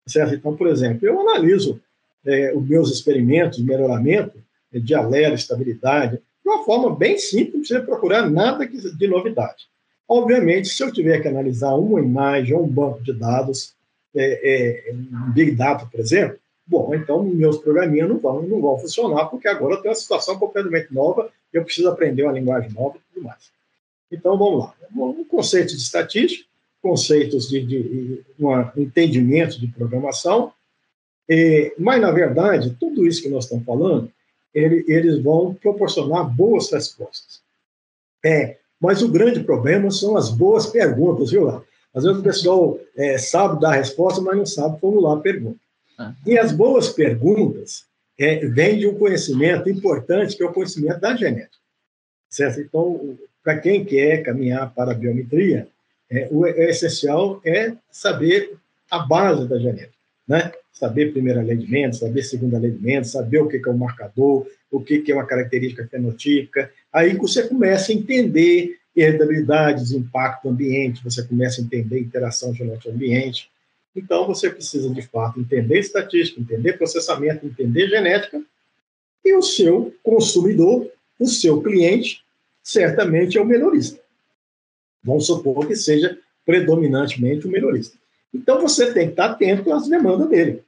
[0.08, 0.34] Certo?
[0.34, 1.82] Então, por exemplo, eu analiso
[2.26, 4.38] é, os meus experimentos de melhoramento
[4.74, 9.68] é, de alero, estabilidade, de uma forma bem simples, precisa procurar nada de novidade.
[10.08, 13.74] Obviamente, se eu tiver que analisar uma imagem ou um banco de dados,
[14.14, 14.94] é, é,
[15.34, 19.76] Big Data, por exemplo, bom, então meus programinhas não vão, não vão funcionar, porque agora
[19.76, 23.52] eu tenho uma situação completamente nova, eu preciso aprender uma linguagem nova e tudo mais.
[24.12, 24.74] Então, vamos lá.
[24.94, 26.46] Um conceito de estatística,
[26.82, 30.52] conceitos de, de, de um entendimento de programação,
[31.30, 34.12] é, mas, na verdade, tudo isso que nós estamos falando,
[34.54, 37.42] ele, eles vão proporcionar boas respostas.
[38.24, 41.64] É, mas o grande problema são as boas perguntas, viu, lá?
[41.94, 45.60] Às vezes o pessoal é, sabe dar a resposta, mas não sabe formular a pergunta.
[45.98, 46.14] Ah.
[46.26, 47.86] E as boas perguntas
[48.18, 51.58] é, vêm de um conhecimento importante, que é o conhecimento da genética.
[52.30, 52.62] Certo?
[52.62, 55.68] Então, para quem quer caminhar para a biometria,
[56.12, 58.54] é, o, o essencial é saber
[58.90, 59.94] a base da genética,
[60.28, 60.52] né?
[60.74, 63.78] Saber primeira lei de Mendes, saber segunda lei de Mendes, saber o que é um
[63.78, 66.72] marcador, o que é uma característica fenotípica.
[66.92, 73.50] Aí você começa a entender heredabilidades, impacto ambiente, você começa a entender interação genética-ambiente.
[73.96, 78.42] Então, você precisa, de fato, entender estatística, entender processamento, entender genética,
[79.24, 82.24] e o seu consumidor, o seu cliente,
[82.64, 84.01] certamente é o melhorista.
[85.04, 87.98] Vamos supor que seja predominantemente o melhorista.
[88.34, 90.64] Então, você tem que estar atento às demandas dele.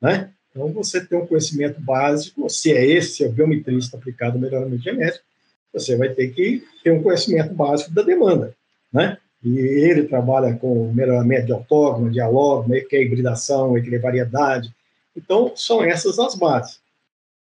[0.00, 0.30] Né?
[0.50, 4.40] Então, você tem um conhecimento básico, se é esse, se é o biometrista aplicado ao
[4.40, 5.24] melhoramento genético,
[5.72, 8.54] você vai ter que ter um conhecimento básico da demanda.
[8.92, 9.16] Né?
[9.42, 14.72] E ele trabalha com melhoramento de autógono, diálogo, que é hibridação, que é variedade.
[15.16, 16.80] Então, são essas as bases.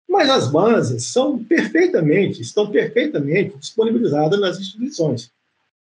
[0.08, 5.30] Mas as bases são perfeitamente, estão perfeitamente disponibilizadas nas instituições.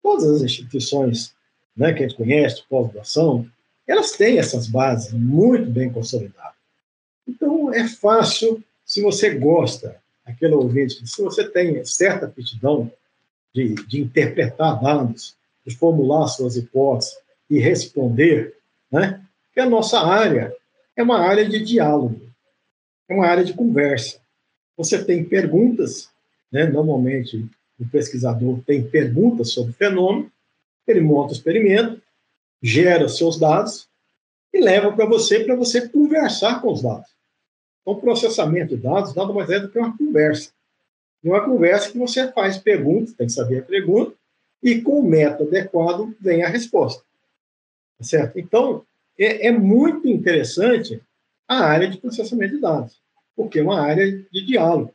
[0.02, 1.34] Todas as instituições
[1.76, 3.48] né, que a gente conhece, pós-graduação,
[3.88, 6.54] elas têm essas bases muito bem consolidadas.
[7.28, 12.92] Então, é fácil, se você gosta, aquele ouvinte, se você tem certa aptidão
[13.54, 15.36] de, de interpretar dados,
[15.66, 17.18] de formular suas hipóteses
[17.50, 18.56] e responder,
[18.92, 19.22] né,
[19.54, 20.56] que a nossa área
[20.96, 22.32] é uma área de diálogo
[23.12, 24.20] é uma área de conversa.
[24.78, 26.10] Você tem perguntas,
[26.52, 26.66] né?
[26.66, 27.46] normalmente
[27.84, 30.32] o pesquisador tem perguntas sobre o fenômeno,
[30.88, 32.02] ele monta o experimento,
[32.62, 33.88] gera seus dados
[34.54, 37.10] e leva para você para você conversar com os dados.
[37.82, 40.52] Então, processamento de dados nada mais é do que uma conversa.
[41.24, 44.16] E uma conversa que você faz perguntas, tem que saber a pergunta,
[44.62, 47.04] e com o método adequado vem a resposta.
[47.98, 48.40] Tá certo?
[48.40, 48.86] Então,
[49.18, 51.02] é, é muito interessante
[51.48, 53.02] a área de processamento de dados
[53.36, 54.94] porque é uma área de diálogo,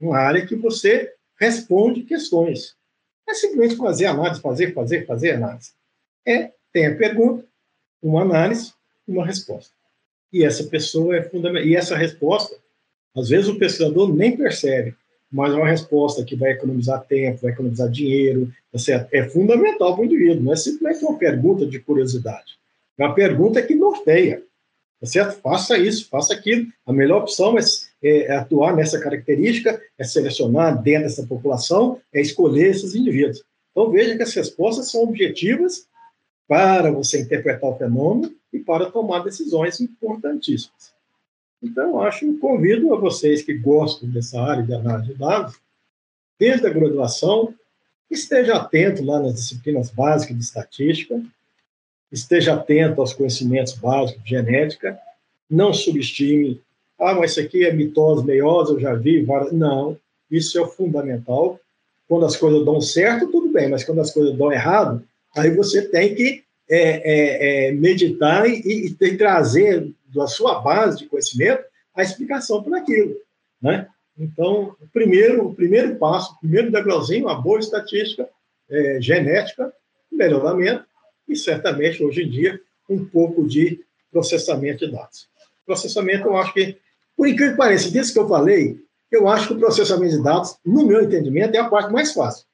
[0.00, 2.76] uma área que você responde questões.
[3.28, 5.72] É simplesmente fazer análise, fazer, fazer, fazer análise.
[6.26, 7.44] É, tem a pergunta,
[8.02, 8.72] uma análise,
[9.06, 9.72] uma resposta.
[10.32, 11.66] E essa pessoa é fundamental.
[11.66, 12.56] E essa resposta,
[13.16, 14.94] às vezes o pesquisador nem percebe,
[15.30, 19.12] mas é uma resposta que vai economizar tempo, vai economizar dinheiro, tá certo?
[19.12, 22.58] é fundamental para o indivíduo, não é simplesmente uma pergunta de curiosidade.
[22.96, 24.42] É uma pergunta que norteia.
[25.00, 25.40] Tá certo?
[25.40, 26.66] Faça isso, faça aquilo.
[26.84, 27.62] A melhor opção é,
[28.02, 33.44] é, atuar nessa característica, é selecionar dentro dessa população, é escolher esses indivíduos.
[33.70, 35.86] Então veja que as respostas são objetivas
[36.46, 40.92] para você interpretar o fenômeno e para tomar decisões importantíssimas.
[41.62, 45.60] Então, acho, convido a vocês que gostam dessa área de análise de dados,
[46.38, 47.52] desde a graduação,
[48.10, 51.20] esteja atento lá nas disciplinas básicas de estatística,
[52.10, 54.98] esteja atento aos conhecimentos básicos de genética,
[55.50, 56.62] não subestime,
[56.98, 59.52] ah, mas isso aqui é mitose, meiose, eu já vi várias...
[59.52, 59.96] Não,
[60.30, 61.58] isso é o fundamental.
[62.08, 65.02] Quando as coisas dão certo, tudo bem, mas quando as coisas dão errado,
[65.36, 70.98] aí você tem que é, é, é, meditar e, e, e, trazer da sua base
[70.98, 73.16] de conhecimento a explicação para aquilo,
[73.60, 73.88] né?
[74.18, 78.28] Então, o primeiro, o primeiro passo, o primeiro degrauzinho, a boa estatística
[78.68, 79.72] é, genética,
[80.10, 80.84] melhoramento,
[81.28, 83.80] e certamente hoje em dia um pouco de
[84.10, 85.28] processamento de dados.
[85.64, 86.76] Processamento, eu acho que,
[87.18, 88.78] por incrível que pareça, disso que eu falei,
[89.10, 92.46] eu acho que o processamento de dados, no meu entendimento, é a parte mais fácil.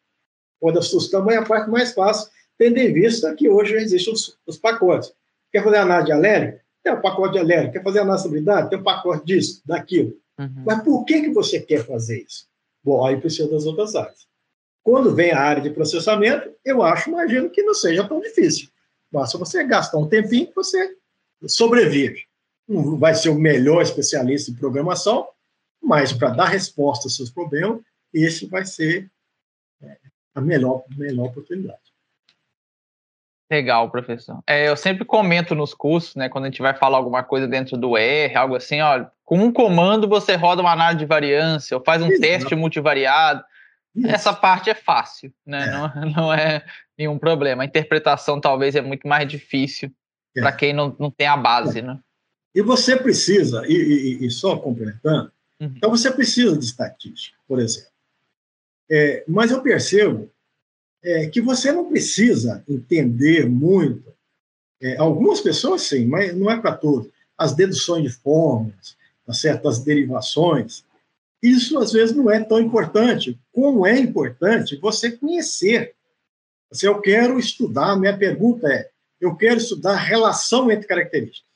[0.59, 4.39] Pode assustar, mas é a parte mais fácil, tendo em vista que hoje existem os,
[4.47, 5.13] os pacotes.
[5.53, 6.61] Quer fazer análise de alérgico?
[6.83, 7.75] Tem o um pacote de alérgico.
[7.75, 8.71] Quer fazer análise de habilidade?
[8.71, 10.17] Tem um pacote disso, daquilo.
[10.39, 10.63] Uhum.
[10.65, 12.47] Mas por que, que você quer fazer isso?
[12.83, 14.27] Bom, aí precisa das outras áreas.
[14.83, 18.69] Quando vem a área de processamento, eu acho, imagino que não seja tão difícil.
[19.13, 20.97] Basta você gastar um tempinho, você
[21.47, 22.23] sobrevive.
[22.69, 25.29] Não vai ser o melhor especialista em programação,
[25.83, 27.81] mas para dar resposta aos seus problemas,
[28.13, 29.11] esse vai ser
[29.83, 29.97] é,
[30.35, 31.83] a melhor, melhor oportunidade.
[33.51, 34.41] Legal, professor.
[34.47, 37.77] É, eu sempre comento nos cursos, né, quando a gente vai falar alguma coisa dentro
[37.77, 41.85] do R, algo assim, olha, com um comando você roda uma análise de variância, ou
[41.85, 42.21] faz um Exato.
[42.21, 43.45] teste multivariado,
[43.95, 44.09] Isso.
[44.09, 45.69] Essa parte é fácil, né?
[45.69, 45.71] É.
[45.71, 46.65] Não, não é
[46.99, 47.63] nenhum problema.
[47.63, 49.93] A interpretação talvez é muito mais difícil
[50.37, 50.41] é.
[50.41, 51.83] para quem não, não tem a base, é.
[51.83, 51.99] né?
[52.55, 55.73] E você precisa, e, e, e só complementando, uhum.
[55.77, 57.91] então você precisa de estatística, por exemplo.
[58.91, 60.31] É, mas eu percebo
[61.03, 64.15] é, que você não precisa entender muito.
[64.81, 67.11] É, algumas pessoas sim, mas não é para todos.
[67.37, 68.97] As deduções de fórmulas,
[69.27, 70.85] tá certas derivações,
[71.43, 73.39] isso às vezes não é tão importante.
[73.53, 75.95] Como é importante você conhecer.
[76.73, 78.91] Se eu quero estudar, minha pergunta é:
[79.21, 81.54] eu quero estudar a relação entre características.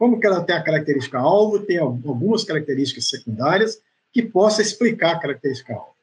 [0.00, 5.18] Como que ela tem a característica alvo, tem algumas características secundárias que possa explicar a
[5.20, 5.94] característica alvo.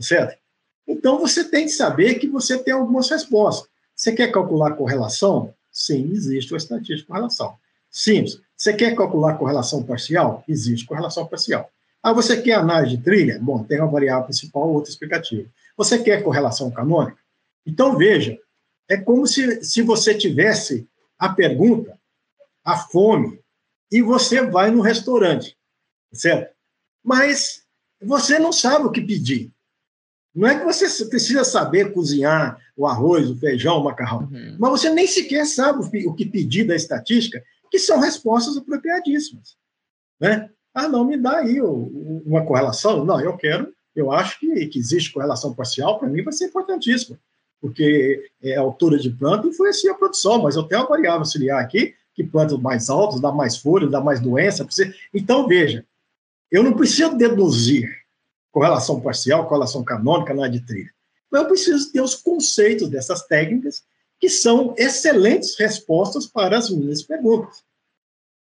[0.00, 0.36] Certo?
[0.84, 3.70] Então você tem que saber que você tem algumas respostas.
[3.94, 5.54] Você quer calcular correlação?
[5.70, 7.56] Sim, existe uma estatística de correlação.
[7.88, 8.40] Simples.
[8.56, 10.42] Você quer calcular correlação parcial?
[10.48, 11.70] Existe correlação parcial.
[12.02, 13.38] Ah, você quer análise de trilha?
[13.40, 15.48] Bom, tem uma variável principal, outra explicativa.
[15.76, 17.18] Você quer correlação canônica?
[17.64, 18.36] Então, veja,
[18.88, 20.84] é como se, se você tivesse
[21.16, 21.96] a pergunta,
[22.68, 23.40] a fome,
[23.90, 25.56] e você vai no restaurante,
[26.12, 26.54] certo?
[27.02, 27.62] Mas
[28.02, 29.50] você não sabe o que pedir.
[30.34, 34.56] Não é que você precisa saber cozinhar o arroz, o feijão, o macarrão, uhum.
[34.58, 39.56] mas você nem sequer sabe o que pedir da estatística, que são respostas apropriadíssimas.
[40.20, 40.50] Né?
[40.74, 43.02] Ah, não, me dá aí uma correlação.
[43.02, 47.18] Não, eu quero, eu acho que, que existe correlação parcial, para mim vai ser importantíssimo,
[47.62, 51.60] porque é, a altura de planta influencia a produção, mas eu tenho uma variável auxiliar
[51.60, 54.66] aqui, que plantas mais altas dá mais folha, dá mais doença.
[55.14, 55.86] Então, veja,
[56.50, 57.88] eu não preciso deduzir
[58.50, 60.90] correlação parcial, correlação canônica na de trilha,
[61.30, 63.84] mas eu preciso ter os conceitos dessas técnicas,
[64.18, 67.62] que são excelentes respostas para as minhas perguntas.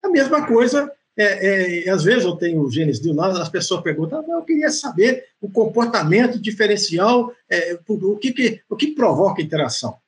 [0.02, 4.20] A mesma coisa é, é, às vezes eu tenho genes de lá, as pessoas perguntam,
[4.20, 9.98] ah, eu queria saber o comportamento diferencial, é, o, que, que, o que provoca interação.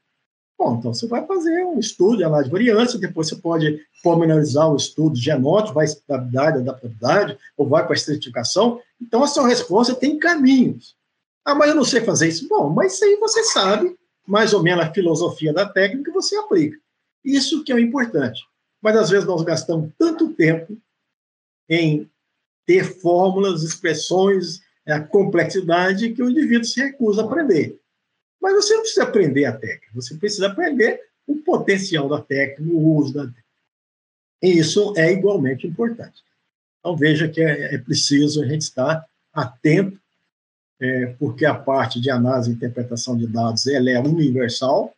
[0.61, 4.71] Bom, então você vai fazer um estudo de análise de variância, depois você pode pormenorizar
[4.71, 8.79] o estudo genótipo, vai estabilidade, adaptabilidade, ou vai para a estratificação.
[9.01, 10.95] Então, a sua resposta tem caminhos.
[11.47, 12.47] Ah, mas eu não sei fazer isso.
[12.47, 13.97] Bom, mas isso aí você sabe,
[14.29, 16.77] mais ou menos a filosofia da técnica, você aplica.
[17.25, 18.43] Isso que é o importante.
[18.83, 20.77] Mas, às vezes, nós gastamos tanto tempo
[21.71, 22.07] em
[22.67, 24.61] ter fórmulas, expressões,
[25.09, 27.80] complexidade que o indivíduo se recusa a aprender.
[28.41, 32.97] Mas você não precisa aprender a técnica, você precisa aprender o potencial da técnica, o
[32.97, 33.45] uso da técnica.
[34.43, 36.23] E isso é igualmente importante.
[36.79, 39.99] Então, veja que é, é preciso a gente estar atento,
[40.81, 44.95] é, porque a parte de análise e interpretação de dados ela é universal,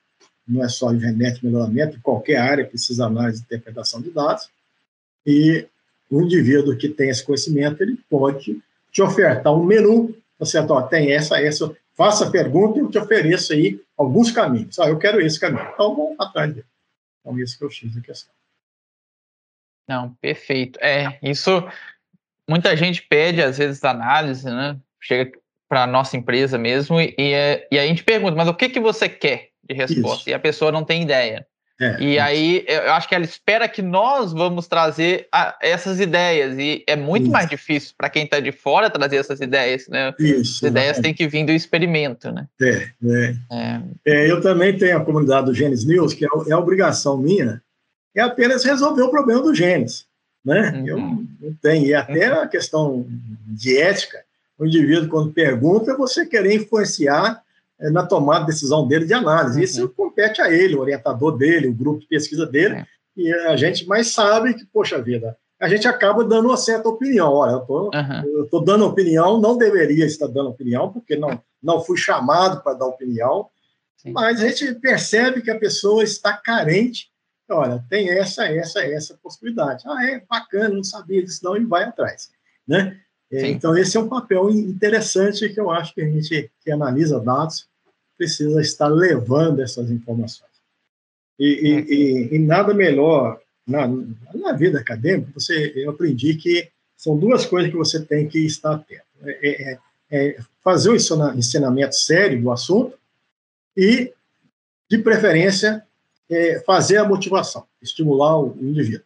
[0.47, 4.49] não é só em genética melhoramento, qualquer área precisa análise e interpretação de dados,
[5.27, 5.67] e
[6.09, 8.61] o indivíduo que tem esse conhecimento, ele pode
[8.93, 12.99] te ofertar um menu, você ó, tem essa, essa, faça a pergunta e eu te
[12.99, 14.77] ofereço aí alguns caminhos.
[14.81, 15.71] Ah, eu quero esse caminho.
[15.73, 16.67] Então, vamos atrás dele.
[17.21, 18.35] Então, esse que eu fiz a questão.
[19.89, 20.81] Não, perfeito.
[20.83, 21.51] É, isso
[22.51, 24.77] muita gente pede, às vezes, análise, né?
[25.01, 25.31] Chega
[25.69, 28.69] para a nossa empresa mesmo e, e, é, e, a gente pergunta, mas o que,
[28.69, 30.23] que você quer de resposta?
[30.23, 30.31] Isso.
[30.31, 31.47] E a pessoa não tem ideia.
[31.83, 36.57] É, e aí, eu acho que ela espera que nós vamos trazer a, essas ideias.
[36.57, 37.33] E é muito isso.
[37.33, 40.15] mais difícil para quem está de fora trazer essas ideias, né?
[40.17, 42.47] Isso, As ideias têm que vir do experimento, né?
[42.61, 43.37] É, é.
[43.51, 43.83] é.
[44.07, 47.61] é eu também tenho a comunidade do Genes News, que é, é obrigação minha,
[48.15, 50.07] é apenas resolver o problema do genes,
[50.45, 50.71] né?
[50.71, 50.87] Uhum.
[50.87, 51.87] Eu não tenho.
[51.87, 53.05] E até a questão
[53.49, 54.23] de ética,
[54.57, 57.43] o indivíduo, quando pergunta, você querer influenciar é,
[57.91, 59.59] na tomada de decisão dele de análise.
[59.59, 59.65] Uhum.
[59.65, 62.87] Isso compete a ele, o orientador dele, o grupo de pesquisa dele, é.
[63.17, 67.33] e a gente mais sabe que, poxa vida, a gente acaba dando uma certa opinião.
[67.33, 68.65] Olha, eu estou uhum.
[68.65, 73.49] dando opinião, não deveria estar dando opinião, porque não, não fui chamado para dar opinião,
[73.97, 74.13] Sim.
[74.13, 77.11] mas a gente percebe que a pessoa está carente.
[77.49, 79.85] Olha, tem essa, essa, essa possibilidade.
[79.87, 82.31] Ah, é bacana, não sabia disso, não, e vai atrás.
[82.67, 82.99] Né?
[83.31, 87.19] É, então, esse é um papel interessante que eu acho que a gente que analisa
[87.19, 87.69] dados
[88.17, 90.51] precisa estar levando essas informações.
[91.39, 91.87] E, e, uhum.
[91.89, 93.89] e, e nada melhor na,
[94.35, 98.75] na, vida acadêmica, você, eu aprendi que são duas coisas que você tem que estar
[98.75, 99.03] atento.
[99.25, 99.79] É, é,
[100.11, 102.97] é fazer o ensinamento sério do assunto
[103.77, 104.13] e,
[104.89, 105.85] de preferência,
[106.31, 109.05] é, fazer a motivação, estimular o indivíduo.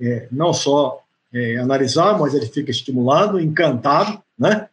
[0.00, 4.68] É, não só é, analisar, mas ele fica estimulado, encantado, né?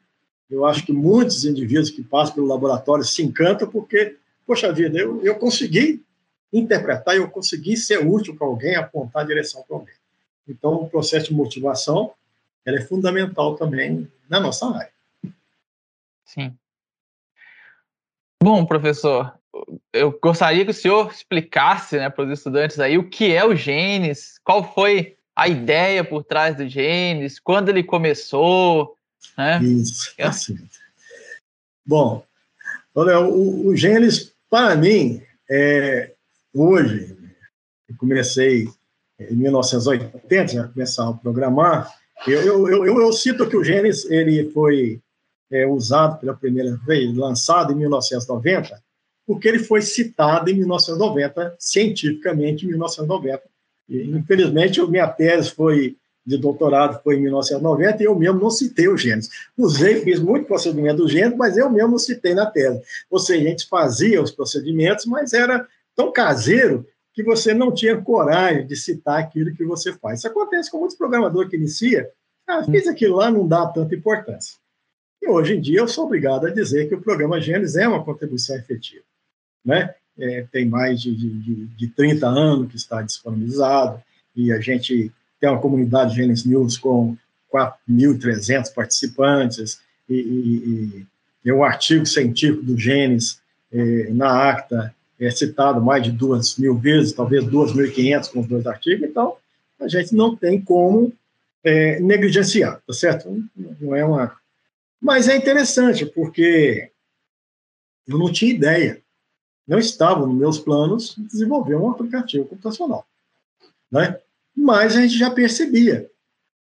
[0.49, 5.23] Eu acho que muitos indivíduos que passam pelo laboratório se encantam porque, poxa vida, eu,
[5.23, 6.03] eu consegui
[6.51, 9.95] interpretar, eu consegui ser útil para alguém, apontar a direção para alguém.
[10.47, 12.11] Então, o processo de motivação
[12.65, 14.91] é fundamental também na nossa área.
[16.25, 16.55] Sim.
[18.41, 19.33] Bom, professor,
[19.91, 23.55] eu gostaria que o senhor explicasse né, para os estudantes aí o que é o
[23.55, 28.97] genes, qual foi a ideia por trás do genes, quando ele começou.
[29.37, 29.63] Né?
[29.63, 30.57] Isso, é assim.
[31.85, 32.23] Bom,
[32.93, 36.13] olha, o, o genes, para mim, é,
[36.53, 37.15] hoje,
[37.87, 38.67] eu comecei
[39.19, 41.91] em 1980, já começar a programar,
[42.27, 45.01] eu, eu, eu, eu, cito que o genes ele foi
[45.49, 48.81] é, usado pela primeira vez, lançado em 1990,
[49.25, 53.43] porque ele foi citado em 1990, cientificamente em 1990.
[53.87, 58.87] E, infelizmente, minha tese foi de doutorado foi em 1990 e eu mesmo não citei
[58.87, 59.29] o genes.
[59.57, 62.81] Usei, fiz muito procedimento do genes, mas eu mesmo não citei na tese.
[63.09, 67.99] Ou seja, a gente fazia os procedimentos, mas era tão caseiro que você não tinha
[67.99, 70.19] coragem de citar aquilo que você faz.
[70.19, 72.09] Isso acontece com muitos programadores que inicia,
[72.47, 74.57] ah, fiz aquilo lá, não dá tanta importância.
[75.21, 78.03] E hoje em dia eu sou obrigado a dizer que o programa Gênesis é uma
[78.03, 79.03] contribuição efetiva.
[79.65, 79.93] Né?
[80.17, 84.01] É, tem mais de, de, de 30 anos que está disponibilizado,
[84.35, 87.15] e a gente tem uma comunidade Gênesis News com
[87.53, 89.79] 4.300 participantes,
[90.09, 91.05] e, e,
[91.45, 96.75] e, o artigo científico do Gênesis é, na ACTA é citado mais de duas mil
[96.75, 99.35] vezes, talvez 2.500 com os dois artigos, então
[99.79, 101.13] a gente não tem como
[101.63, 103.43] é, negligenciar, tá certo?
[103.79, 104.39] Não é uma
[105.01, 106.91] mas é interessante, porque
[108.07, 109.01] eu não tinha ideia,
[109.65, 113.05] não estava nos meus planos desenvolver um aplicativo computacional.
[113.89, 114.19] Né?
[114.55, 116.09] Mas a gente já percebia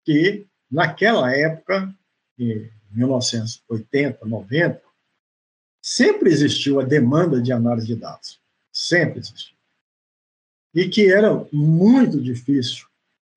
[0.06, 1.94] que, naquela época,
[2.38, 4.82] em 1980, 90,
[5.82, 8.40] sempre existiu a demanda de análise de dados.
[8.72, 9.56] Sempre existiu.
[10.74, 12.88] E que era muito difícil,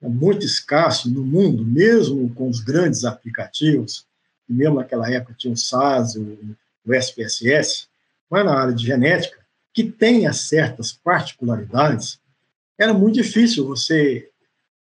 [0.01, 4.07] muito escasso no mundo, mesmo com os grandes aplicativos,
[4.49, 6.39] mesmo naquela época tinha o SAS, o,
[6.85, 7.89] o SPSS,
[8.31, 12.19] mas na área de genética, que tenha certas particularidades,
[12.79, 14.31] era muito difícil você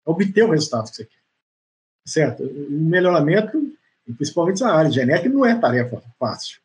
[0.06, 1.16] obter o resultado que você quer.
[2.06, 2.44] Certo?
[2.44, 3.74] O melhoramento,
[4.16, 6.60] principalmente na área genética, não é tarefa fácil.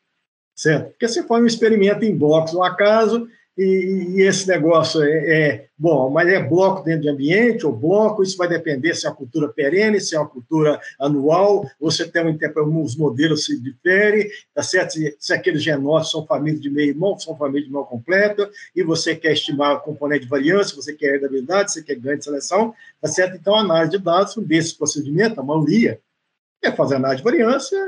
[0.55, 0.91] Certo?
[0.91, 3.29] Porque você faz um experimento em blocos no acaso,
[3.63, 8.23] e, e, esse negócio é, é, bom, mas é bloco dentro de ambiente ou bloco,
[8.23, 12.25] isso vai depender se é uma cultura perene, se é uma cultura anual, você tem
[12.25, 14.93] um, os modelos se diferem, tá certo?
[14.93, 18.83] Se, se aqueles genótipos são famílias de meio irmão, são famílias de irmão completa, e
[18.83, 22.75] você quer estimar o componente de variância, você quer heredabilidade, você quer ganho de seleção,
[22.99, 23.37] tá certo?
[23.37, 26.01] Então, análise de dados desses procedimentos, a maioria,
[26.63, 27.79] é fazer análise de variância,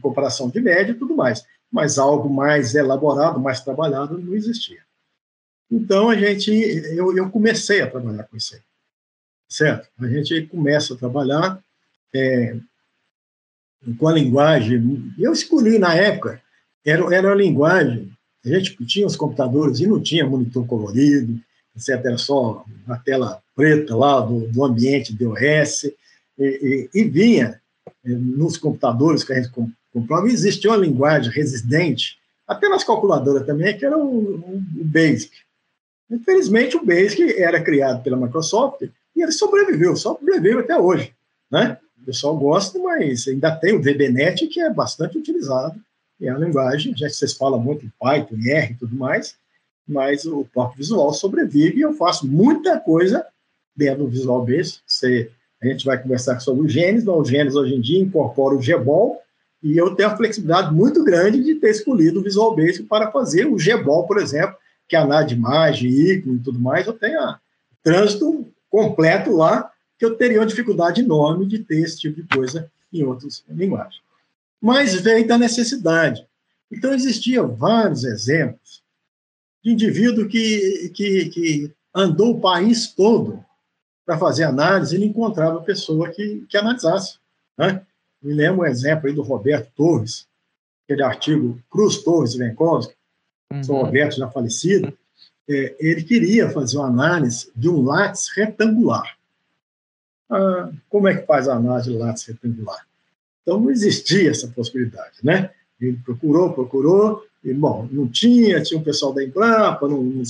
[0.00, 4.80] comparação de média e tudo mais, mas algo mais elaborado, mais trabalhado, não existia.
[5.70, 8.60] Então, a gente, eu, eu comecei a trabalhar com isso aí,
[9.48, 9.88] certo?
[10.00, 11.62] A gente começa a trabalhar
[12.12, 12.56] é,
[13.96, 16.42] com a linguagem, eu escolhi na época,
[16.84, 18.10] era, era a linguagem,
[18.44, 21.38] a gente tinha os computadores e não tinha monitor colorido,
[21.76, 25.84] etc., era só a tela preta lá do, do ambiente DOS,
[26.38, 27.60] e, e, e vinha
[28.04, 29.52] é, nos computadores que a gente
[29.92, 35.30] comprava, existia uma linguagem residente, até nas calculadoras também, que era o, o, o BASIC,
[36.10, 38.82] Infelizmente, o Basic era criado pela Microsoft
[39.14, 41.14] e ele sobreviveu, sobreviveu até hoje.
[41.50, 41.78] Né?
[42.00, 45.80] O pessoal gosta, mas ainda tem o VBNet, que é bastante utilizado,
[46.20, 49.36] é a linguagem, já que vocês falam muito em Python, R e tudo mais,
[49.86, 53.24] mas o próprio Visual sobrevive e eu faço muita coisa
[53.74, 54.80] dentro do Visual Basic.
[54.86, 55.30] Você,
[55.62, 58.60] a gente vai conversar sobre o Genes, mas o Genes hoje em dia incorpora o
[58.60, 59.20] GBOL,
[59.62, 63.46] e eu tenho a flexibilidade muito grande de ter escolhido o Visual Basic para fazer
[63.46, 64.56] o GBOL, por exemplo,
[64.90, 67.40] que a imagem, ícone e tudo mais, eu tenho a
[67.80, 72.68] trânsito completo lá, que eu teria uma dificuldade enorme de ter esse tipo de coisa
[72.92, 74.02] em outras linguagens.
[74.60, 76.26] Mas veio da necessidade.
[76.70, 78.82] Então, existiam vários exemplos
[79.62, 83.44] de indivíduo que, que, que andou o país todo
[84.04, 87.18] para fazer análise e não encontrava pessoa que, que analisasse.
[87.56, 87.80] Né?
[88.20, 90.26] Me lembro um exemplo aí do Roberto Torres,
[90.84, 92.94] aquele artigo Cruz Torres Venkowski,
[93.52, 93.62] uhum.
[93.62, 94.96] São Roberto, já falecido,
[95.48, 99.16] é, ele queria fazer uma análise de um látice retangular.
[100.30, 102.86] Ah, como é que faz a análise de látice retangular?
[103.42, 105.50] Então, não existia essa possibilidade, né?
[105.80, 110.22] Ele procurou, procurou, e, bom, não tinha, tinha o um pessoal da Embrapa, não, não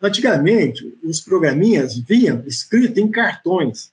[0.00, 3.92] Antigamente, os programinhas vinham escrito em cartões.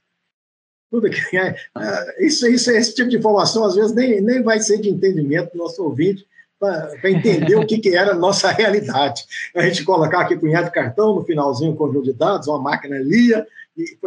[0.90, 4.60] Tudo que, é, é, isso, isso, esse tipo de informação, às vezes, nem, nem vai
[4.60, 6.26] ser de entendimento do nosso ouvinte,
[6.64, 9.26] para entender o que, que era a nossa realidade.
[9.54, 13.46] A gente colocar aqui punhado cartão, no finalzinho, conjunto de dados, uma máquina lia,
[13.76, 13.98] e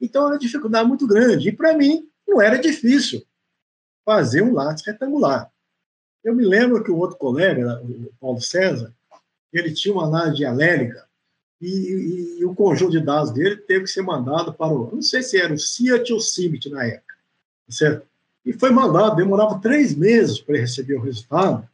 [0.00, 1.48] Então, era uma dificuldade muito grande.
[1.48, 3.24] E, para mim, não era difícil
[4.04, 5.50] fazer um látice retangular.
[6.22, 8.94] Eu me lembro que o outro colega, o Paulo César,
[9.52, 11.06] ele tinha uma análise dialélica
[11.60, 15.02] e, e, e, o conjunto de dados dele teve que ser mandado para o, não
[15.02, 17.14] sei se era o CIAT ou o CIMIT na época,
[17.68, 18.06] certo?
[18.44, 21.66] E foi mandado, demorava três meses para receber o resultado,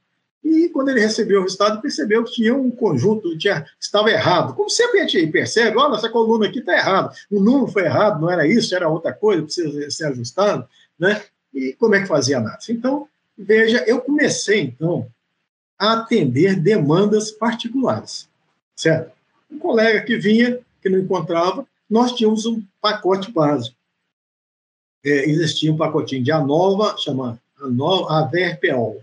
[0.45, 4.55] e quando ele recebeu o resultado, percebeu que tinha um conjunto, tinha, estava errado.
[4.55, 8.21] Como sempre a gente percebe, olha, essa coluna aqui está errada, o número foi errado,
[8.21, 10.69] não era isso, era outra coisa, precisa ser ajustado,
[10.99, 11.23] né?
[11.55, 12.73] E como é que fazia a análise?
[12.73, 15.07] Então, veja, eu comecei, então,
[15.79, 18.29] a atender demandas particulares,
[18.75, 19.13] certo?
[19.51, 23.77] Um colega que vinha, que não encontrava, nós tínhamos um pacote básico.
[25.05, 29.03] É, existia um pacotinho de ANOVA, chama ANOVA, AVRPOL,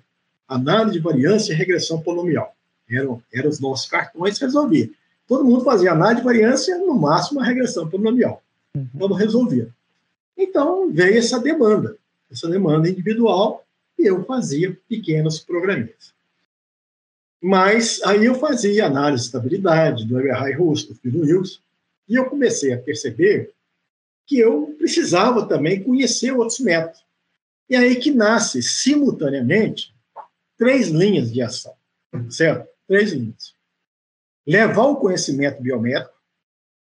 [0.50, 2.56] Análise de Variância e Regressão Polinomial.
[2.90, 4.90] Eram, eram os nossos cartões, resolvia.
[5.28, 8.42] Todo mundo fazia análise de variância, no máximo a regressão polinomial.
[8.76, 8.88] Uhum.
[8.98, 9.70] Quando resolvia.
[10.36, 11.98] Então, veio essa demanda,
[12.32, 13.64] essa demanda individual,
[13.98, 16.14] e eu fazia pequenos programinhas.
[17.40, 21.60] Mas aí eu fazia análise de estabilidade do Eberhard Russo, do Phil Wilson,
[22.08, 23.52] e eu comecei a perceber
[24.26, 27.04] que eu precisava também conhecer outros métodos.
[27.70, 29.94] E aí que nasce, simultaneamente,
[30.60, 31.74] três linhas de ação,
[32.30, 32.68] certo?
[32.86, 33.56] Três linhas.
[34.46, 36.14] Levar o conhecimento biométrico,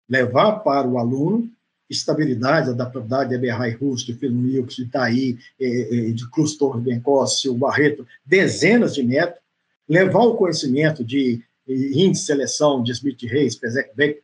[0.09, 1.51] levar para o aluno
[1.89, 8.07] estabilidade, adaptabilidade, Eberhard de Phil Wilkes, de Itaí, eh, eh, de Cruz Torres o Barreto,
[8.25, 9.41] dezenas de métodos,
[9.89, 14.21] levar o conhecimento de índice de seleção de Smith Reis, Pesek Beck,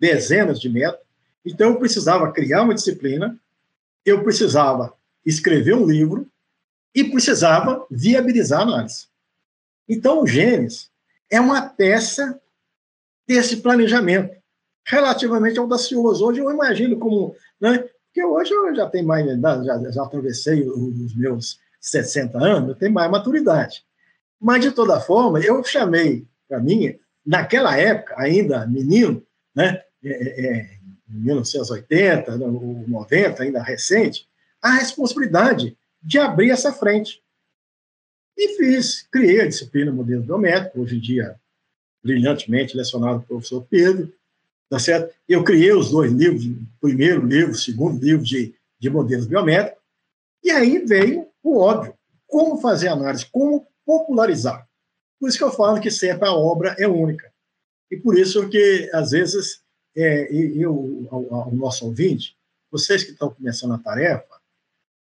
[0.00, 1.04] dezenas de métodos.
[1.44, 3.38] Então, eu precisava criar uma disciplina,
[4.04, 6.26] eu precisava escrever um livro
[6.96, 9.06] e precisava viabilizar a análise.
[9.86, 10.90] Então, o Gênesis
[11.30, 12.40] é uma peça
[13.28, 14.34] desse planejamento,
[14.86, 16.24] relativamente audacioso.
[16.24, 17.36] Hoje eu imagino como.
[17.60, 22.74] Né, porque hoje eu já tenho mais já, já atravessei os meus 60 anos, eu
[22.74, 23.84] tenho mais maturidade.
[24.40, 29.22] Mas, de toda forma, eu chamei para mim, naquela época, ainda menino,
[29.54, 30.70] né, é, é,
[31.10, 34.26] em 1980, 90, ainda recente,
[34.62, 37.22] a responsabilidade de abrir essa frente.
[38.36, 41.40] E fiz, criei a disciplina Modelo Biométrico, hoje em dia
[42.02, 44.12] brilhantemente lecionado pelo professor Pedro,
[44.70, 45.12] tá certo?
[45.28, 49.82] Eu criei os dois livros, o primeiro livro, o segundo livro de, de modelos biométricos,
[50.44, 51.94] e aí veio o óbvio,
[52.26, 54.68] como fazer análise, como popularizar.
[55.18, 57.32] Por isso que eu falo que sempre a obra é única.
[57.90, 59.62] E por isso que, às vezes,
[59.96, 62.36] é, eu, ao nosso ouvinte,
[62.70, 64.35] vocês que estão começando a tarefa,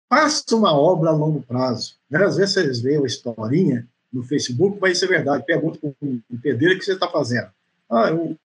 [0.10, 1.95] faça uma obra a longo prazo.
[2.10, 2.24] Né?
[2.24, 5.45] Às vezes vocês veem uma historinha no Facebook, vai ser verdade.
[5.45, 7.49] Pergunta para um pedreiro o que você está fazendo.
[7.89, 8.38] Ah, o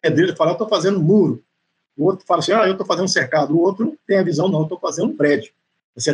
[0.00, 1.42] pedreiro fala, eu estou fazendo um muro.
[1.96, 3.54] O outro fala assim, ah, eu estou fazendo um cercado.
[3.54, 5.52] O outro tem a visão, não, eu estou fazendo um prédio.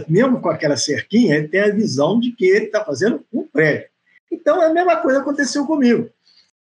[0.09, 3.89] Mesmo com aquela cerquinha, ele tem a visão de que ele está fazendo um prédio.
[4.33, 6.09] Então, a mesma coisa aconteceu comigo.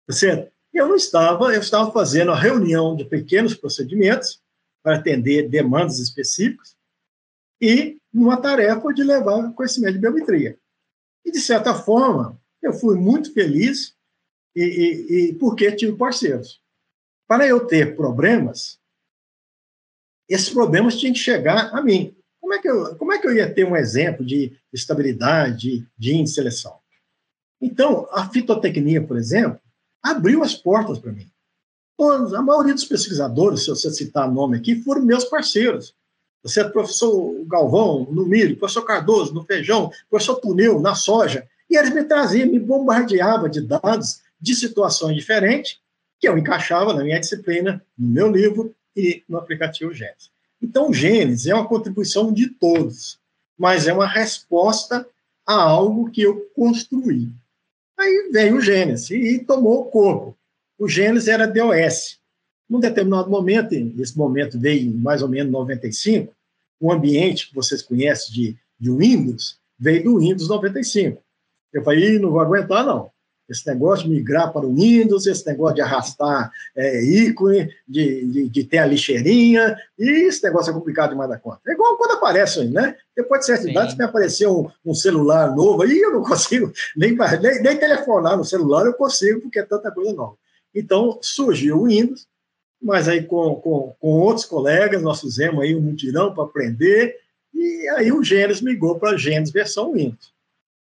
[0.10, 0.52] Certo?
[0.74, 4.42] Eu não estava, eu estava fazendo a reunião de pequenos procedimentos
[4.82, 6.76] para atender demandas específicas
[7.62, 10.58] e uma tarefa de levar conhecimento de biometria.
[11.24, 13.96] E, de certa forma, eu fui muito feliz
[14.56, 16.62] e, e, e porque tive parceiros.
[17.28, 18.80] Para eu ter problemas,
[20.28, 22.16] esses problemas tinham que chegar a mim.
[22.40, 26.14] Como é que eu, como é que eu ia ter um exemplo de estabilidade, de
[26.14, 26.80] índice de seleção?
[27.62, 29.62] Então, a fitotecnia, por exemplo,
[30.02, 31.32] abriu as portas para mim.
[31.96, 35.96] Todos, a maioria dos pesquisadores, se você citar nome aqui, foram meus parceiros.
[36.44, 41.48] Você é professor Galvão, no milho, professor Cardoso, no feijão, professor Tuneu, na soja.
[41.70, 45.80] E eles me traziam, me bombardeavam de dados de situações diferentes,
[46.20, 50.32] que eu encaixava na minha disciplina, no meu livro e no aplicativo Gênesis.
[50.62, 53.20] Então, o Gênesis é uma contribuição de todos,
[53.58, 55.08] mas é uma resposta
[55.46, 57.30] a algo que eu construí.
[57.98, 60.38] Aí veio o Gênesis e tomou o corpo.
[60.78, 62.20] O Gênesis era DOS,
[62.72, 66.34] num determinado momento, esse momento veio em mais ou menos 95,
[66.80, 71.22] o ambiente que vocês conhecem de, de Windows veio do Windows 95.
[71.74, 73.12] Eu falei, não vou aguentar, não.
[73.50, 78.50] Esse negócio de migrar para o Windows, esse negócio de arrastar é, ícone, de, de,
[78.50, 81.60] de, ter a lixeirinha, e esse negócio é complicado demais da conta.
[81.68, 82.96] É igual quando aparece, né?
[83.14, 83.72] Depois de certa Sim.
[83.72, 87.78] idade, se me aparecer um, um, celular novo, aí eu não consigo nem, nem, nem
[87.78, 90.38] telefonar no celular, eu consigo, porque é tanta coisa nova.
[90.74, 92.26] Então, surgiu o Windows,
[92.82, 97.18] mas aí com, com, com outros colegas nós fizemos aí um mutirão para aprender,
[97.54, 100.34] e aí o Gênesis migrou para Gênesis versão Windows.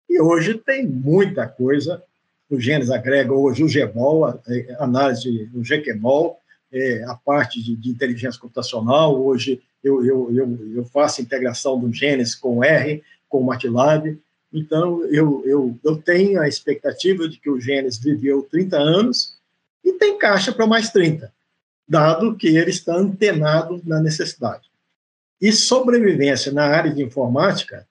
[0.09, 2.03] E hoje tem muita coisa,
[2.49, 4.39] o Gênesis agrega hoje o GMOL, a,
[4.77, 6.37] a análise do GQMOL,
[6.71, 11.91] é, a parte de, de, inteligência computacional, hoje eu, eu, eu, eu faço integração do
[11.93, 14.17] Gênesis com R, com o MATLAB,
[14.51, 19.37] Então, eu, eu, eu tenho a expectativa de que o Gênesis viveu 30 anos
[19.83, 21.31] e tem caixa para mais 30,
[21.87, 24.69] dado que ele está antenado na necessidade.
[25.41, 27.87] E sobrevivência na área de informática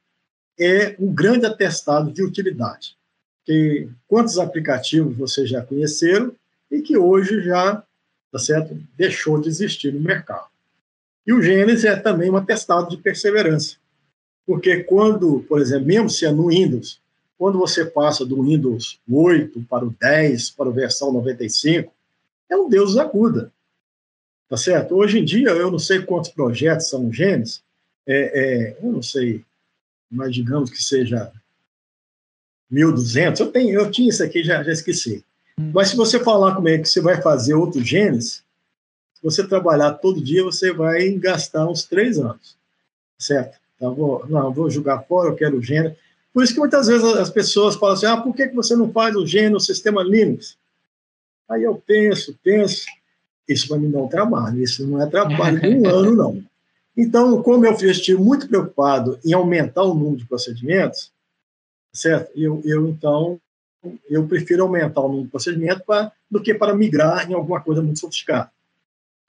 [0.59, 2.97] é um grande atestado de utilidade.
[3.45, 6.33] Que quantos aplicativos vocês já conheceram
[6.71, 7.83] e que hoje já,
[8.33, 10.49] tá certo, deixou de existir no mercado.
[11.27, 13.77] E o Gênesis é também um atestado de perseverança.
[14.47, 17.01] Porque quando, por exemplo, mesmo se é no Windows,
[17.39, 21.93] quando você passa do Windows 8 para o 10, para a versão 95,
[22.51, 23.53] é um Deus acuda.
[24.49, 24.95] Tá certo?
[24.95, 27.63] Hoje em dia, eu não sei quantos projetos são Gênesis,
[28.07, 29.45] é, é, eu não sei,
[30.11, 31.33] mas digamos que seja
[32.71, 35.25] 1.200, eu, tenho, eu tinha isso aqui, já, já esqueci.
[35.59, 35.71] Hum.
[35.75, 38.45] Mas se você falar comigo que você vai fazer outro Gênesis,
[39.15, 42.57] se você trabalhar todo dia, você vai gastar uns três anos,
[43.19, 43.59] certo?
[43.77, 45.97] Então, vou, não, vou jogar fora, eu quero o Gênesis.
[46.33, 48.93] Por isso que muitas vezes as pessoas falam assim, ah, por que, que você não
[48.93, 50.59] faz o Gênesis no sistema Linux?
[51.49, 52.87] Aí eu penso, penso,
[53.49, 56.45] isso vai me dar um trabalho, isso não é trabalho de um ano, não.
[56.97, 61.13] Então, como eu estive muito preocupado em aumentar o número de procedimentos,
[61.93, 62.31] certo?
[62.37, 63.41] Eu, eu então,
[64.09, 67.83] eu prefiro aumentar o número de procedimentos pra, do que para migrar em alguma coisa
[67.83, 68.51] muito sofisticada.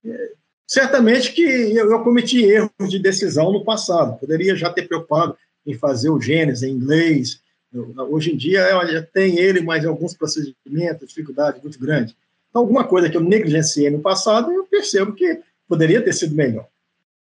[0.05, 0.31] É,
[0.67, 5.35] certamente que eu, eu, cometi erros de decisão no passado, poderia já ter preocupado
[5.65, 7.41] em fazer o Gênesis em inglês.
[7.73, 12.15] Eu, hoje em dia, já tem ele, mas alguns procedimentos, dificuldade muito grande.
[12.55, 16.65] Então, alguma coisa que eu negligenciei no passado, eu percebo que poderia ter sido melhor.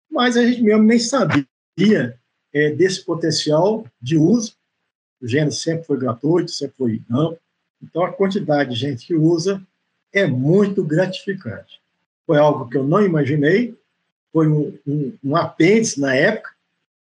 [0.09, 1.45] Mas a gente mesmo nem sabia
[2.53, 4.53] é, desse potencial de uso.
[5.21, 7.37] O Gênesis sempre foi gratuito, sempre foi não.
[7.83, 9.61] Então, a quantidade de gente que usa
[10.13, 11.81] é muito gratificante.
[12.25, 13.77] Foi algo que eu não imaginei,
[14.31, 16.51] foi um, um, um apêndice na época,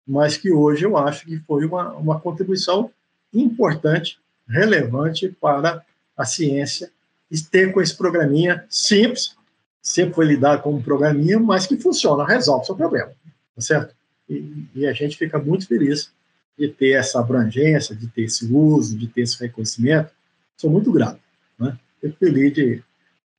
[0.06, 2.92] mas que hoje eu acho que foi uma, uma contribuição
[3.34, 5.84] importante, relevante para
[6.16, 6.92] a ciência
[7.32, 9.36] e ter com esse programinha simples,
[9.82, 13.12] sempre foi lidado como um programinha, mas que funciona, resolve seu problema,
[13.56, 13.96] tá certo?
[14.30, 16.12] E, e, a gente fica muito feliz
[16.58, 20.12] de ter essa abrangência, de ter esse uso, de ter esse reconhecimento.
[20.58, 21.20] Sou muito grato,
[21.58, 21.78] né?
[22.00, 22.84] Fico feliz de,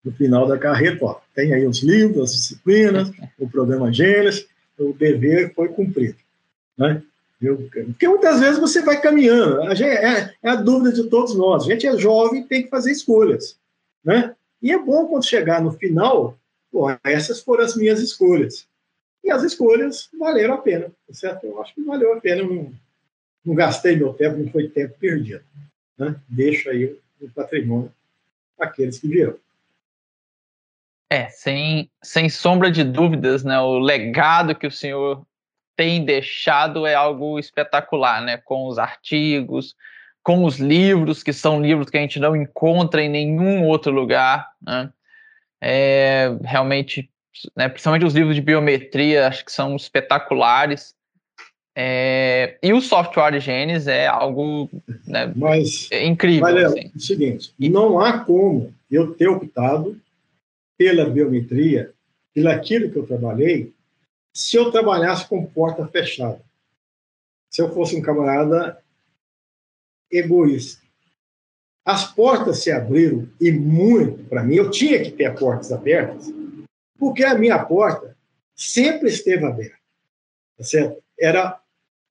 [0.05, 4.47] no final da carreira, ó, tem aí os livros, as disciplinas, o programa Gênesis,
[4.79, 6.17] o dever foi cumprido,
[6.77, 7.03] né?
[7.41, 11.35] Eu, porque muitas vezes você vai caminhando, a gente, é, é, a dúvida de todos
[11.35, 11.63] nós.
[11.63, 13.57] A gente é jovem e tem que fazer escolhas.
[14.05, 14.35] Né?
[14.63, 16.39] E é bom quando chegar no final,
[17.05, 18.67] essas foram as minhas escolhas.
[19.23, 21.45] E as escolhas valeram a pena, tá certo?
[21.45, 22.73] Eu acho que valeu a pena, não,
[23.45, 25.45] não gastei meu tempo, não foi tempo perdido.
[25.99, 26.17] Né?
[26.29, 27.93] Deixo aí o patrimônio
[28.59, 29.37] aqueles que viram.
[31.11, 33.59] É, sem, sem sombra de dúvidas, né?
[33.61, 35.27] O legado que o senhor
[35.77, 38.37] tem deixado é algo espetacular, né?
[38.37, 39.75] Com os artigos,
[40.31, 44.49] com os livros, que são livros que a gente não encontra em nenhum outro lugar.
[44.63, 44.89] Né?
[45.61, 47.11] É, realmente,
[47.57, 50.95] né, principalmente os livros de biometria, acho que são espetaculares.
[51.77, 54.71] É, e o software Genes é algo
[55.05, 56.43] né, Mas, incrível.
[56.43, 56.93] Mas, assim.
[56.95, 60.01] é o seguinte, não há como eu ter optado
[60.79, 61.91] pela biometria,
[62.33, 63.73] pelo aquilo que eu trabalhei,
[64.33, 66.41] se eu trabalhasse com porta fechada.
[67.51, 68.79] Se eu fosse um camarada
[70.11, 70.83] egoísta.
[71.85, 76.33] As portas se abriram, e muito para mim, eu tinha que ter as portas abertas,
[76.99, 78.17] porque a minha porta
[78.55, 79.79] sempre esteve aberta.
[80.57, 81.03] Tá certo?
[81.19, 81.61] Era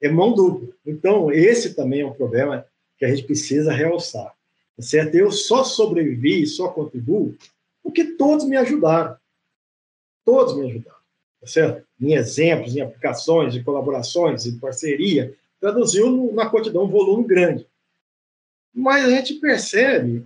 [0.01, 0.69] é mão dupla.
[0.85, 2.65] Então, esse também é um problema
[2.97, 4.33] que a gente precisa realçar.
[4.75, 5.15] Tá certo?
[5.15, 7.35] Eu só sobrevivi, só contribuo,
[7.83, 9.15] porque todos me ajudaram.
[10.25, 10.99] Todos me ajudaram.
[11.41, 11.85] Tá certo?
[11.99, 17.67] Em exemplos, em aplicações, em colaborações, em parceria, traduziu na quantidade um volume grande.
[18.73, 20.25] Mas a gente percebe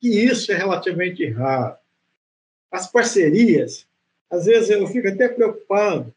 [0.00, 1.76] que isso é relativamente raro.
[2.70, 3.86] As parcerias,
[4.30, 6.12] às vezes eu fico até preocupado,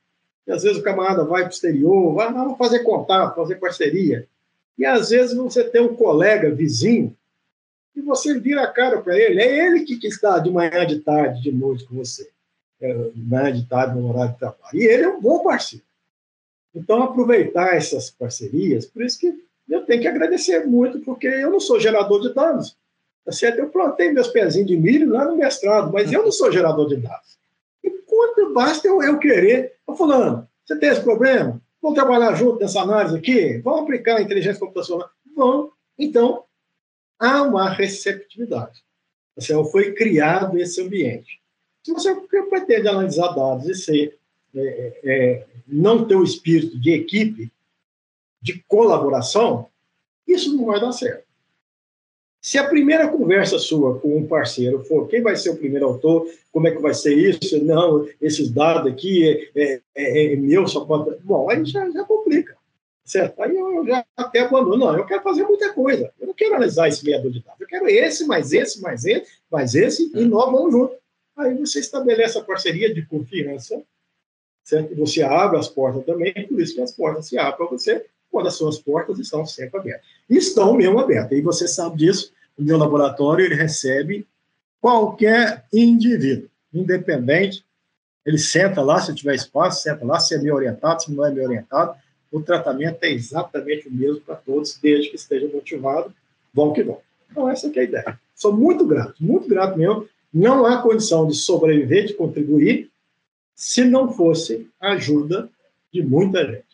[0.47, 4.27] e às vezes o camarada vai para o exterior, vai vamos fazer contato, fazer parceria.
[4.77, 7.15] E às vezes você tem um colega vizinho
[7.95, 10.99] e você vira a cara para ele, é ele que, que, está de manhã, de
[10.99, 12.29] tarde, de noite com você.
[12.81, 14.77] É, de manhã, de tarde, no horário de trabalho.
[14.77, 15.85] E ele é um bom parceiro.
[16.73, 21.59] Então, aproveitar essas parcerias, por isso que eu tenho que agradecer muito, porque eu não
[21.59, 22.77] sou gerador de dados.
[23.25, 23.59] Tá certo?
[23.59, 26.97] Eu plantei meus pezinhos de milho lá no mestrado, mas eu não sou gerador de
[26.97, 27.37] dados.
[27.83, 29.73] E quanto basta eu, eu querer?
[29.87, 31.59] Ô, fulano, você tem esse problema?
[31.81, 33.57] Vamos trabalhar junto nessa análise aqui?
[33.59, 35.09] Vamos aplicar a inteligência computacional?
[35.35, 35.71] Vamos.
[35.97, 36.43] Então,
[37.19, 38.83] há uma receptividade.
[39.37, 41.41] Assim, foi criado esse ambiente.
[41.83, 42.15] Se você
[42.49, 44.17] pretende analisar dados e ser,
[44.55, 47.51] é, é, é, não ter o espírito de equipe,
[48.45, 49.67] de colaboração,
[50.27, 51.25] Isso não vai dar certo.
[52.39, 56.27] Se a primeira conversa sua com um parceiro for quem vai ser o primeiro autor,
[56.51, 57.63] como é que vai ser isso?
[57.63, 61.17] Não, esses dados aqui é, é, é, é meu, só pode.
[61.23, 62.55] Bom, aí já, já complica.
[63.03, 63.41] Certo?
[63.41, 64.77] Aí eu já até abandono.
[64.77, 66.11] Não, eu quero fazer muita coisa.
[66.19, 67.61] Eu não quero analisar esse meador de dados.
[67.61, 70.95] Eu quero esse, mais esse, mais esse, mais esse, e nós vamos junto.
[71.35, 73.81] Aí você estabelece a parceria de confiança,
[74.63, 74.95] certo?
[74.95, 78.47] Você abre as portas também, por isso que as portas se abrem para você quando
[78.47, 80.05] as suas portas estão sempre abertas.
[80.29, 81.37] Estão mesmo abertas.
[81.37, 82.33] E você sabe disso.
[82.57, 84.27] O meu laboratório ele recebe
[84.81, 87.63] qualquer indivíduo, independente.
[88.25, 91.31] Ele senta lá, se tiver espaço, senta lá, se é meio orientado, se não é
[91.31, 91.95] meio orientado
[92.35, 96.13] o tratamento é exatamente o mesmo para todos, desde que esteja motivado,
[96.53, 97.01] bom que bom.
[97.31, 98.19] Então, essa é a ideia.
[98.35, 100.05] Sou muito grato, muito grato mesmo.
[100.33, 102.91] Não há condição de sobreviver, de contribuir,
[103.55, 105.49] se não fosse a ajuda
[105.93, 106.64] de muita gente.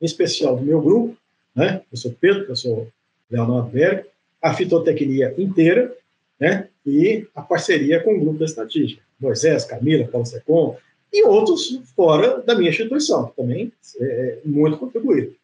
[0.00, 1.16] Em especial do meu grupo,
[1.54, 1.82] né?
[1.90, 2.88] Eu sou Pedro, eu sou
[3.30, 4.04] Leonardo Berg,
[4.40, 5.94] a fitotecnia inteira,
[6.38, 6.68] né?
[6.84, 9.02] E a parceria com o grupo da estatística.
[9.18, 10.76] Moisés, Camila, Paulo Secom,
[11.12, 15.34] e outros fora da minha instituição, que também é muito contribuído.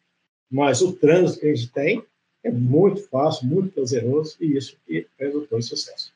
[0.49, 2.03] Mas o trânsito que a gente tem
[2.43, 6.13] é muito fácil, muito prazeroso, e isso que resultou em sucesso.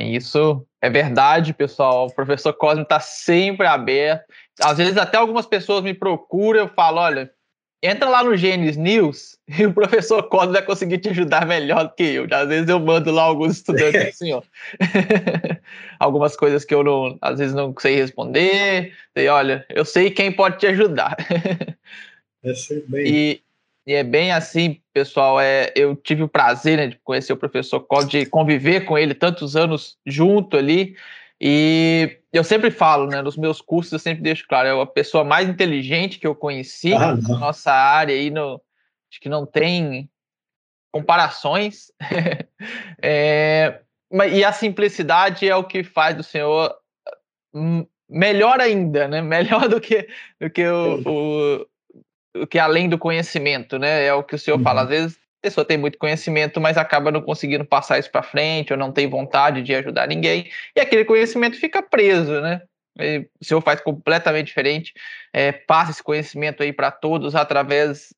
[0.00, 2.06] Isso é verdade, pessoal.
[2.06, 4.24] O professor Cosme está sempre aberto.
[4.60, 7.30] Às vezes até algumas pessoas me procuram, eu falo, olha,
[7.82, 11.94] entra lá no Gênesis News e o professor Cosme vai conseguir te ajudar melhor do
[11.94, 12.26] que eu.
[12.30, 14.42] Às vezes eu mando lá alguns estudantes assim, ó.
[16.00, 18.94] Algumas coisas que eu não, às vezes não sei responder.
[19.16, 21.16] E olha, eu sei quem pode te ajudar.
[22.42, 23.06] é bem.
[23.06, 23.42] E,
[23.88, 25.40] e, é bem assim, pessoal.
[25.40, 29.14] É, eu tive o prazer né, de conhecer o professor Cosme, de conviver com ele
[29.14, 30.94] tantos anos junto ali.
[31.40, 35.24] E eu sempre falo, né, nos meus cursos eu sempre deixo claro, é a pessoa
[35.24, 38.60] mais inteligente que eu conheci ah, na nossa área aí, no,
[39.10, 40.10] acho que não tem
[40.92, 41.92] comparações.
[43.00, 43.80] é,
[44.32, 46.74] e a simplicidade é o que faz do senhor
[47.54, 49.20] hum, melhor ainda, né?
[49.22, 50.08] Melhor do que,
[50.40, 51.66] do que o, o, o
[52.46, 54.04] que além do conhecimento, né?
[54.04, 54.62] É o que o senhor uhum.
[54.62, 54.82] fala.
[54.82, 58.78] Às vezes pessoa tem muito conhecimento, mas acaba não conseguindo passar isso para frente, ou
[58.78, 62.62] não tem vontade de ajudar ninguém, e aquele conhecimento fica preso, né?
[62.98, 64.92] E o senhor faz completamente diferente,
[65.32, 68.12] é, passa esse conhecimento aí para todos através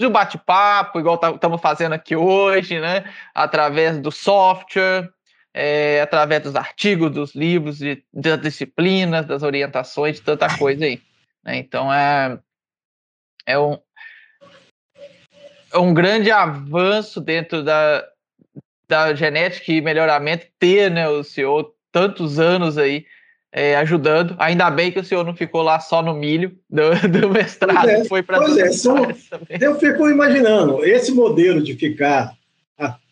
[0.00, 3.04] do bate-papo, igual estamos fazendo aqui hoje, né?
[3.32, 5.08] Através do software,
[5.54, 11.00] é, através dos artigos, dos livros, de, das disciplinas, das orientações, de tanta coisa aí.
[11.44, 11.58] Né?
[11.58, 12.38] Então é,
[13.46, 13.78] é um,
[15.74, 18.06] um grande avanço dentro da,
[18.88, 23.04] da genética e melhoramento ter né, o senhor tantos anos aí
[23.52, 24.36] é, ajudando.
[24.38, 28.04] Ainda bem que o senhor não ficou lá só no milho do, do mestrado, é,
[28.04, 28.96] foi para Pois é, são,
[29.60, 32.36] eu fico imaginando, esse modelo de ficar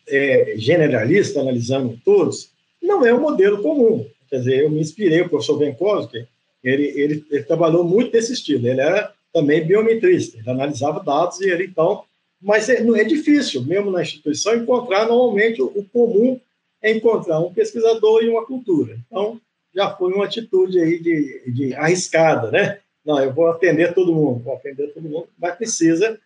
[0.07, 2.51] é, generalista, analisando todos,
[2.81, 4.05] não é um modelo comum.
[4.29, 6.27] Quer dizer, eu me inspirei, o professor Benkowski,
[6.63, 11.49] ele, ele, ele trabalhou muito desse estilo, ele era também biometrista, ele analisava dados e
[11.49, 12.03] ele, então,
[12.41, 16.39] mas é, é difícil, mesmo na instituição, encontrar normalmente o, comum
[16.81, 18.97] é encontrar um pesquisador e uma cultura.
[19.05, 19.39] Então,
[19.75, 22.79] já foi uma atitude aí de, de arriscada, né?
[23.05, 26.19] Não, eu vou atender todo mundo, vou atender todo mundo, mas precisa,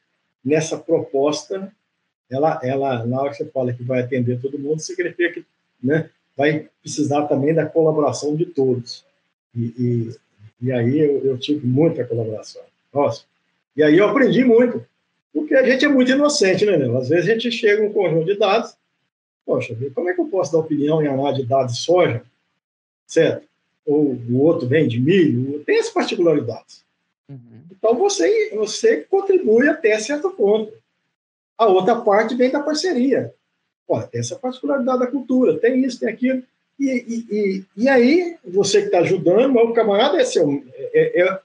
[0.43, 1.71] nessa proposta,
[2.29, 5.45] ela, ela na hora que você fala que vai atender todo mundo, significa que
[5.81, 9.03] né, vai precisar também da colaboração de todos.
[9.55, 10.15] E, e,
[10.61, 12.61] e aí eu, eu tive muita colaboração.
[12.93, 13.23] Nossa.
[13.75, 14.85] E aí eu aprendi muito
[15.33, 16.97] porque a gente é muito inocente, né, Nelo?
[16.97, 18.75] Às vezes a gente chega um conjunto de dados,
[19.43, 22.23] poxa, como é que eu posso dar opinião em análise de dados de soja,
[23.07, 23.47] certo?
[23.83, 26.83] Ou o outro vem de milho, tem as particularidades.
[27.27, 27.63] Uhum.
[27.71, 30.71] Então você, você contribui até certo ponto.
[31.57, 33.33] A outra parte vem da parceria.
[33.87, 36.43] Olha, tem essa particularidade da cultura, tem isso, tem aquilo.
[36.79, 40.63] E, e, e, e aí, você que está ajudando, o camarada é seu.
[40.75, 41.39] É, é,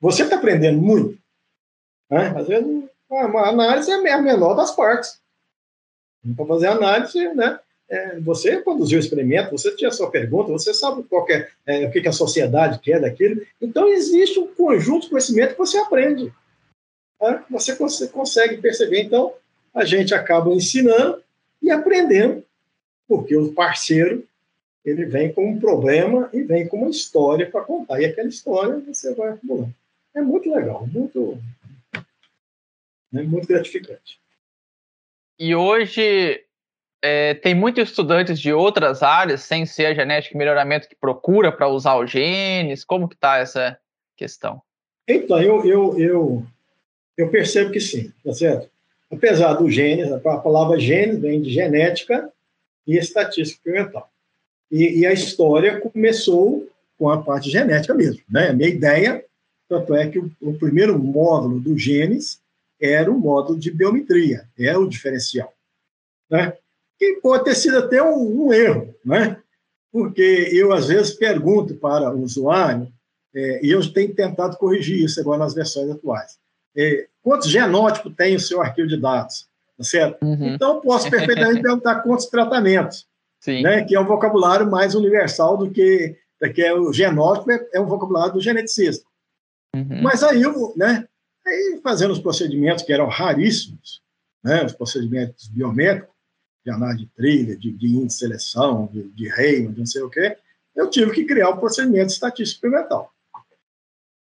[0.00, 1.18] você está aprendendo muito.
[2.10, 2.32] Né?
[2.36, 5.20] Às vezes a análise é a menor das partes.
[6.36, 7.58] Para fazer análise, né?
[7.88, 11.90] É, você conduziu o experimento, você tinha sua pergunta, você sabe qual é, é, o
[11.92, 13.46] que, que, a sociedade quer daquilo.
[13.62, 16.34] Então, existe um conjunto de conhecimento que você aprende.
[17.20, 17.44] Né?
[17.48, 19.02] Você, você consegue perceber.
[19.02, 19.34] Então,
[19.72, 21.22] a gente acaba ensinando
[21.62, 22.42] e aprendendo,
[23.06, 24.26] porque o parceiro
[24.84, 28.00] ele vem com um problema e vem com uma história para contar.
[28.00, 29.74] E aquela história você vai acumulando.
[30.16, 31.38] É muito legal, muito,
[33.12, 33.22] né?
[33.22, 34.18] Muito gratificante.
[35.38, 36.42] E hoje
[37.02, 41.52] é, tem muitos estudantes de outras áreas, sem ser a genética e melhoramento, que procura
[41.52, 42.84] para usar os genes.
[42.84, 43.78] Como que está essa
[44.16, 44.62] questão?
[45.06, 46.46] Então, eu, eu, eu,
[47.16, 48.70] eu percebo que sim, tá certo?
[49.10, 52.30] apesar do genes, a palavra genes vem de genética
[52.86, 54.10] e estatística experimental.
[54.70, 58.22] E, e, a história começou com a parte genética mesmo.
[58.28, 58.48] Né?
[58.48, 59.24] A minha ideia,
[59.68, 62.40] tanto é que o, o primeiro módulo do genes
[62.80, 65.52] era o módulo de biometria, é o diferencial.
[66.30, 66.52] Né?
[66.98, 69.40] Que pode ter sido até um, um erro, né?
[69.96, 72.92] porque eu, às vezes, pergunto para o usuário,
[73.34, 76.38] é, e eu tenho tentado corrigir isso agora nas versões atuais.
[76.76, 79.46] É, quantos genótipos tem o seu arquivo de dados?
[79.76, 80.22] Tá certo?
[80.22, 80.54] Uhum.
[80.54, 83.06] Então, posso perfeitamente perguntar quantos tratamentos,
[83.40, 83.62] Sim.
[83.62, 86.14] Né, que é um vocabulário mais universal do que,
[86.54, 89.06] que é o genótipo, é, é um vocabulário do geneticista.
[89.76, 90.02] Uhum.
[90.02, 90.42] Mas aí,
[90.76, 91.06] né,
[91.46, 94.00] aí, fazendo os procedimentos que eram raríssimos,
[94.42, 96.14] né, os procedimentos biométricos,
[96.64, 100.36] de análise de trilha, de, de seleção, de, de reino, de não sei o quê,
[100.74, 103.12] eu tive que criar um procedimento estatístico experimental.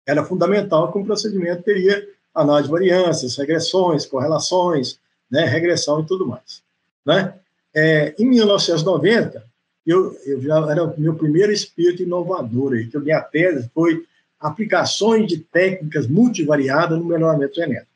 [0.06, 4.98] Era fundamental que um procedimento teria análise de variâncias, regressões, correlações,
[5.30, 6.62] né, regressão e tudo mais.
[7.04, 7.34] Né?
[7.74, 9.42] É, em 1990,
[9.86, 14.04] eu, eu, já era o meu primeiro espírito inovador, aí, que a minha tese foi
[14.40, 17.88] aplicações de técnicas multivariadas no melhoramento genético.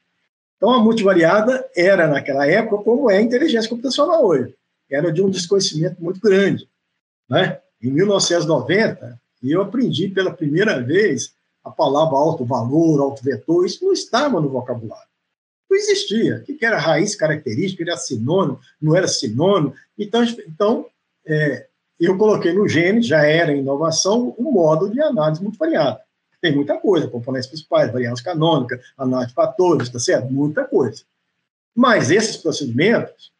[0.56, 4.54] Então, a multivariada era, naquela época, como é a inteligência computacional hoje.
[4.90, 6.68] Era de um desconhecimento muito grande.
[7.28, 7.58] Né?
[7.82, 11.32] Em 1990, eu aprendi pela primeira vez
[11.64, 15.08] a palavra alto valor, alto vetor, isso não estava no vocabulário.
[15.70, 16.36] Não existia.
[16.36, 17.82] O que era raiz característica?
[17.82, 18.60] Era sinônimo?
[18.80, 19.74] Não era sinônimo?
[19.98, 20.86] Então, então
[21.26, 21.66] é,
[21.98, 26.00] eu coloquei no gene, já era inovação, um modo de análise multivariada.
[26.42, 30.28] Tem muita coisa, componentes principais, variância canônica, análise de fatores, tá certo?
[30.32, 31.04] Muita coisa.
[31.72, 33.30] Mas esses procedimentos,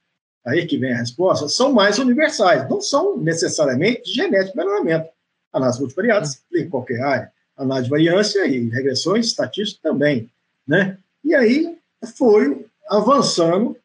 [0.47, 5.09] aí que vem a resposta, são mais universais, não são necessariamente de genético melhoramento.
[5.53, 10.31] Análise multivariada aplica em qualquer área, análise de variância e regressões estatísticas também,
[10.67, 10.97] né?
[11.25, 11.77] E aí
[12.17, 13.77] foi avançando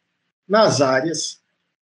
[0.48, 1.40] nas áreas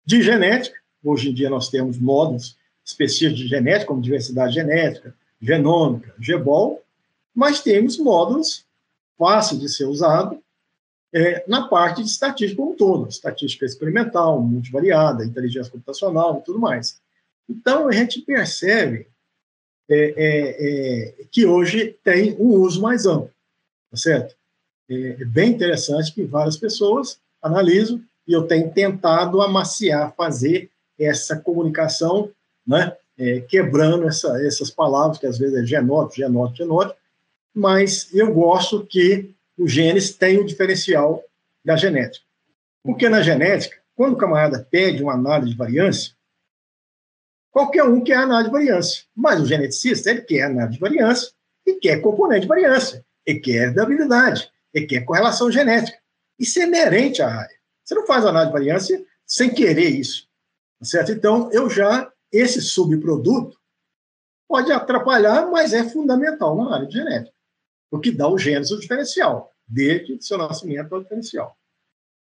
[0.04, 0.76] de genética.
[1.04, 6.81] Hoje em dia nós temos módulos específicos de genética, como diversidade genética, genômica, GBOL,
[7.34, 8.64] mas temos módulos
[9.18, 10.42] fáceis de ser usado
[11.12, 16.58] é, na parte de estatística como um todo, estatística experimental, multivariada, inteligência computacional e tudo
[16.58, 17.00] mais.
[17.48, 19.06] Então, a gente percebe
[19.90, 23.30] é, é, é que hoje tem um uso mais amplo,
[23.90, 24.34] tá certo?
[24.88, 31.36] É, é bem interessante que várias pessoas analisam e eu tenho tentado amaciar, fazer essa
[31.36, 32.30] comunicação,
[32.66, 37.01] né, é, quebrando essa, essas palavras que às vezes é genótipo, genótipo, genótipo,
[37.54, 41.22] mas eu gosto que os genes têm o diferencial
[41.64, 42.24] da genética.
[42.82, 46.14] Porque na genética, quando o camarada pede uma análise de variância,
[47.50, 51.30] qualquer um quer análise de variância, mas o geneticista ele quer análise de variância
[51.66, 55.96] e quer componente de variância, e quer habilidade, e quer correlação genética.
[56.38, 57.56] Isso é inerente à área.
[57.84, 60.28] Você não faz análise de variância sem querer isso.
[60.80, 61.12] Tá certo?
[61.12, 63.56] Então, eu já, esse subproduto
[64.48, 67.31] pode atrapalhar, mas é fundamental na área de genética
[67.92, 71.54] o que dá o gênese o diferencial, desde seu nascimento ao diferencial.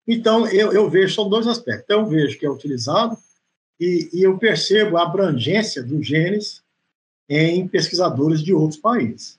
[0.08, 1.84] Então, eu, eu vejo, são dois aspectos.
[1.84, 3.16] Então, eu vejo que é utilizado
[3.78, 6.62] e, e eu percebo a abrangência do genes
[7.28, 9.38] em pesquisadores de outros países.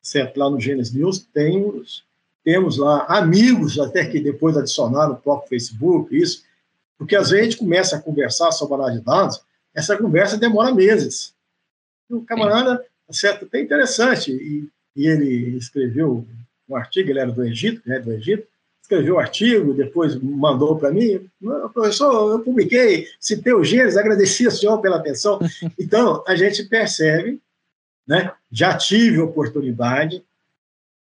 [0.00, 0.38] Certo?
[0.38, 2.04] Lá no Genes News temos,
[2.42, 6.44] temos lá amigos, até que depois adicionaram o próprio Facebook, isso,
[6.96, 9.42] porque às vezes a gente começa a conversar sobre análise de dados,
[9.74, 11.34] essa conversa demora meses.
[12.08, 16.26] O camarada, certo, até interessante, e e ele escreveu
[16.68, 18.46] um artigo, ele era do Egito, né, do Egito,
[18.82, 21.28] escreveu o um artigo, depois mandou para mim,
[21.72, 25.38] professor, eu publiquei, citei o Gênesis, agradeci ao senhor pela atenção.
[25.78, 27.40] Então, a gente percebe,
[28.06, 30.22] né, já tive oportunidade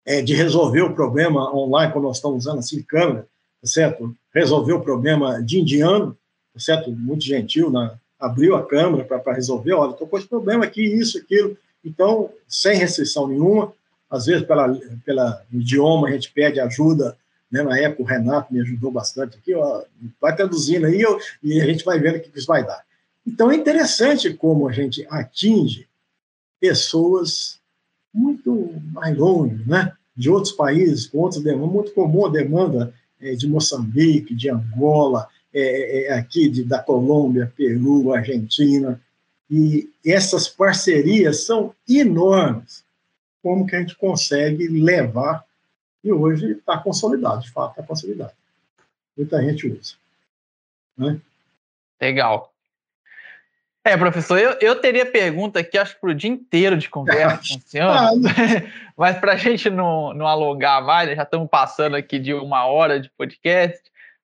[0.05, 3.27] é, de resolver o problema online, quando nós estamos usando assim câmera,
[3.61, 4.15] tá certo?
[4.33, 6.17] Resolver o problema de indiano,
[6.53, 6.91] tá certo?
[6.91, 11.17] Muito gentil, na, abriu a câmera para resolver, olha, estou com esse problema aqui, isso,
[11.17, 13.73] aquilo, então, sem restrição nenhuma,
[14.09, 14.73] às vezes pela,
[15.05, 17.17] pela idioma a gente pede ajuda,
[17.51, 17.63] né?
[17.63, 19.83] na época o Renato me ajudou bastante aqui, ó,
[20.21, 22.83] vai traduzindo aí eu, e a gente vai vendo o que isso vai dar.
[23.25, 25.87] Então é interessante como a gente atinge
[26.59, 27.59] pessoas
[28.13, 29.93] muito mais longe, né?
[30.15, 35.27] de outros países, com outras demandas, muito comum a demanda é, de Moçambique, de Angola,
[35.53, 39.01] é, é, é aqui de, da Colômbia, Peru, Argentina,
[39.55, 42.83] e essas parcerias são enormes.
[43.43, 45.45] Como que a gente consegue levar?
[46.03, 48.33] E hoje está consolidado, de fato está consolidado.
[49.15, 49.93] Muita gente usa.
[50.97, 51.21] Né?
[52.01, 52.51] Legal.
[53.85, 57.37] É, professor, eu, eu teria pergunta aqui, acho que para o dia inteiro de conversa
[57.53, 58.09] com o senhor, ah,
[58.97, 62.99] mas para a gente não, não alongar mais, já estamos passando aqui de uma hora
[62.99, 63.79] de podcast,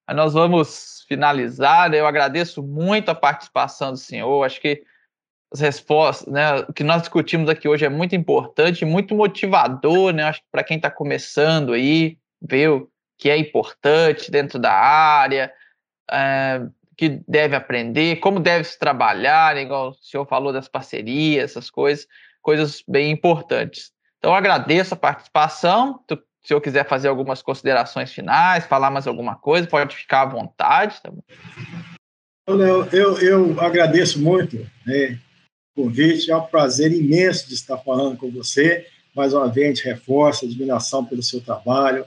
[0.07, 1.87] nós vamos finalizar.
[1.87, 4.83] Né, eu agradeço muito a participação do senhor, acho que
[5.51, 10.23] as respostas, né, o que nós discutimos aqui hoje é muito importante, muito motivador, né,
[10.23, 15.51] acho que para quem está começando aí, ver o que é importante dentro da área,
[16.11, 16.61] é,
[16.95, 22.05] que deve aprender, como deve se trabalhar, igual o senhor falou das parcerias, essas coisas,
[22.41, 23.91] coisas bem importantes.
[24.17, 26.01] Então, agradeço a participação.
[26.07, 30.25] Se o senhor quiser fazer algumas considerações finais, falar mais alguma coisa, pode ficar à
[30.25, 31.01] vontade.
[31.01, 31.11] Tá
[32.47, 35.17] eu, eu, eu agradeço muito né,
[35.79, 38.85] convite, é um prazer imenso de estar falando com você.
[39.15, 42.05] Mais uma vez, gente reforça a admiração pelo seu trabalho,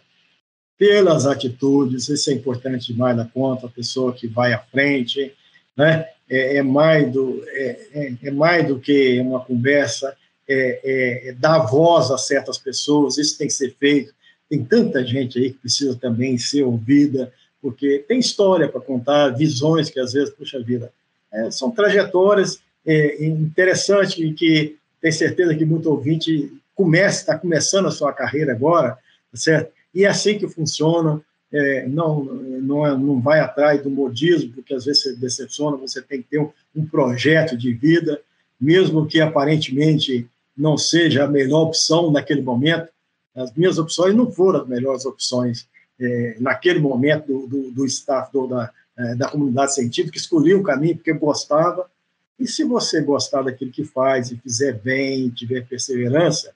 [0.76, 5.32] pelas atitudes, isso é importante demais da conta, a pessoa que vai à frente,
[5.76, 6.06] né?
[6.28, 10.14] É, é mais, do, é, é, é, mais do que uma conversa,
[10.48, 14.12] é, é, é, dar voz a certas pessoas, isso tem que ser feito.
[14.50, 19.88] Tem tanta gente aí que precisa também ser ouvida, porque tem história para contar, visões
[19.88, 20.92] que às vezes, puxa vida,
[21.32, 27.86] é, são trajetórias é, interessantes e que tem certeza que muito ouvinte começa, está começando
[27.86, 28.92] a sua carreira agora,
[29.30, 29.72] tá certo?
[29.94, 31.20] E é assim que funciona,
[31.52, 36.00] é, não, não, é, não vai atrás do modismo, porque às vezes você decepciona, você
[36.00, 38.20] tem que ter um, um projeto de vida,
[38.60, 40.26] mesmo que aparentemente
[40.56, 42.88] não seja a melhor opção naquele momento,
[43.34, 45.66] as minhas opções não foram as melhores opções
[46.00, 50.62] é, naquele momento do, do, do staff do, da, é, da comunidade científica, escolhi o
[50.62, 51.90] caminho porque gostava,
[52.38, 56.54] e se você gostar daquilo que faz e fizer bem, tiver perseverança,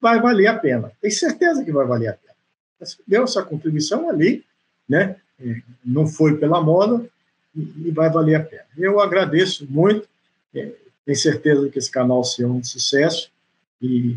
[0.00, 0.92] vai valer a pena.
[1.00, 2.26] Tenho certeza que vai valer a pena
[3.06, 4.44] deu essa contribuição ali,
[4.88, 5.16] né?
[5.40, 7.06] É, não foi pela moda
[7.54, 8.64] e, vai valer a pena.
[8.76, 10.08] Eu agradeço muito,
[10.54, 10.72] é,
[11.04, 13.30] tenho certeza que esse canal será um sucesso
[13.80, 14.16] e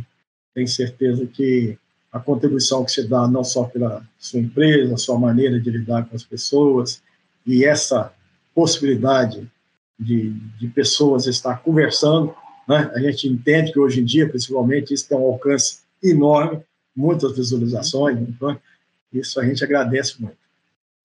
[0.53, 1.77] tenho certeza que
[2.11, 6.15] a contribuição que você dá, não só pela sua empresa, sua maneira de lidar com
[6.15, 7.01] as pessoas
[7.45, 8.11] e essa
[8.55, 9.49] possibilidade
[9.99, 12.33] de, de pessoas estar conversando,
[12.67, 12.89] né?
[12.93, 16.61] a gente entende que hoje em dia, principalmente, isso tem um alcance enorme,
[16.95, 18.57] muitas visualizações, então
[19.11, 20.37] isso a gente agradece muito.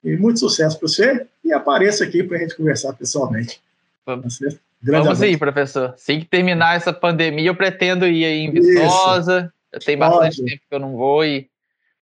[0.02, 3.60] E muito sucesso para você e apareça aqui para a gente conversar pessoalmente.
[4.04, 4.48] Vamos, tá
[4.82, 5.94] Vamos ir, professor.
[5.94, 9.52] Assim que terminar essa pandemia, eu pretendo ir aí em Viçosa.
[9.84, 10.46] Tem bastante Ótimo.
[10.46, 11.48] tempo que eu não vou e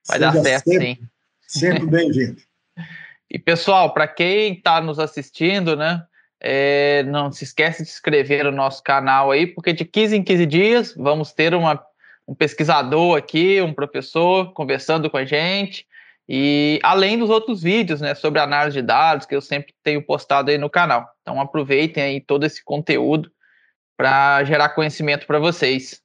[0.06, 0.86] vai Seja dar certo, sempre,
[1.46, 1.58] sim.
[1.58, 2.36] Sempre bem-vindo.
[3.30, 6.04] e, pessoal, para quem está nos assistindo, né?
[6.40, 10.46] É, não se esquece de inscrever no nosso canal aí, porque de 15 em 15
[10.46, 11.82] dias vamos ter uma
[12.28, 15.86] um pesquisador aqui, um professor conversando com a gente,
[16.28, 20.50] e além dos outros vídeos, né, sobre análise de dados que eu sempre tenho postado
[20.50, 21.08] aí no canal.
[21.22, 23.30] Então aproveitem aí todo esse conteúdo
[23.96, 26.02] para gerar conhecimento para vocês.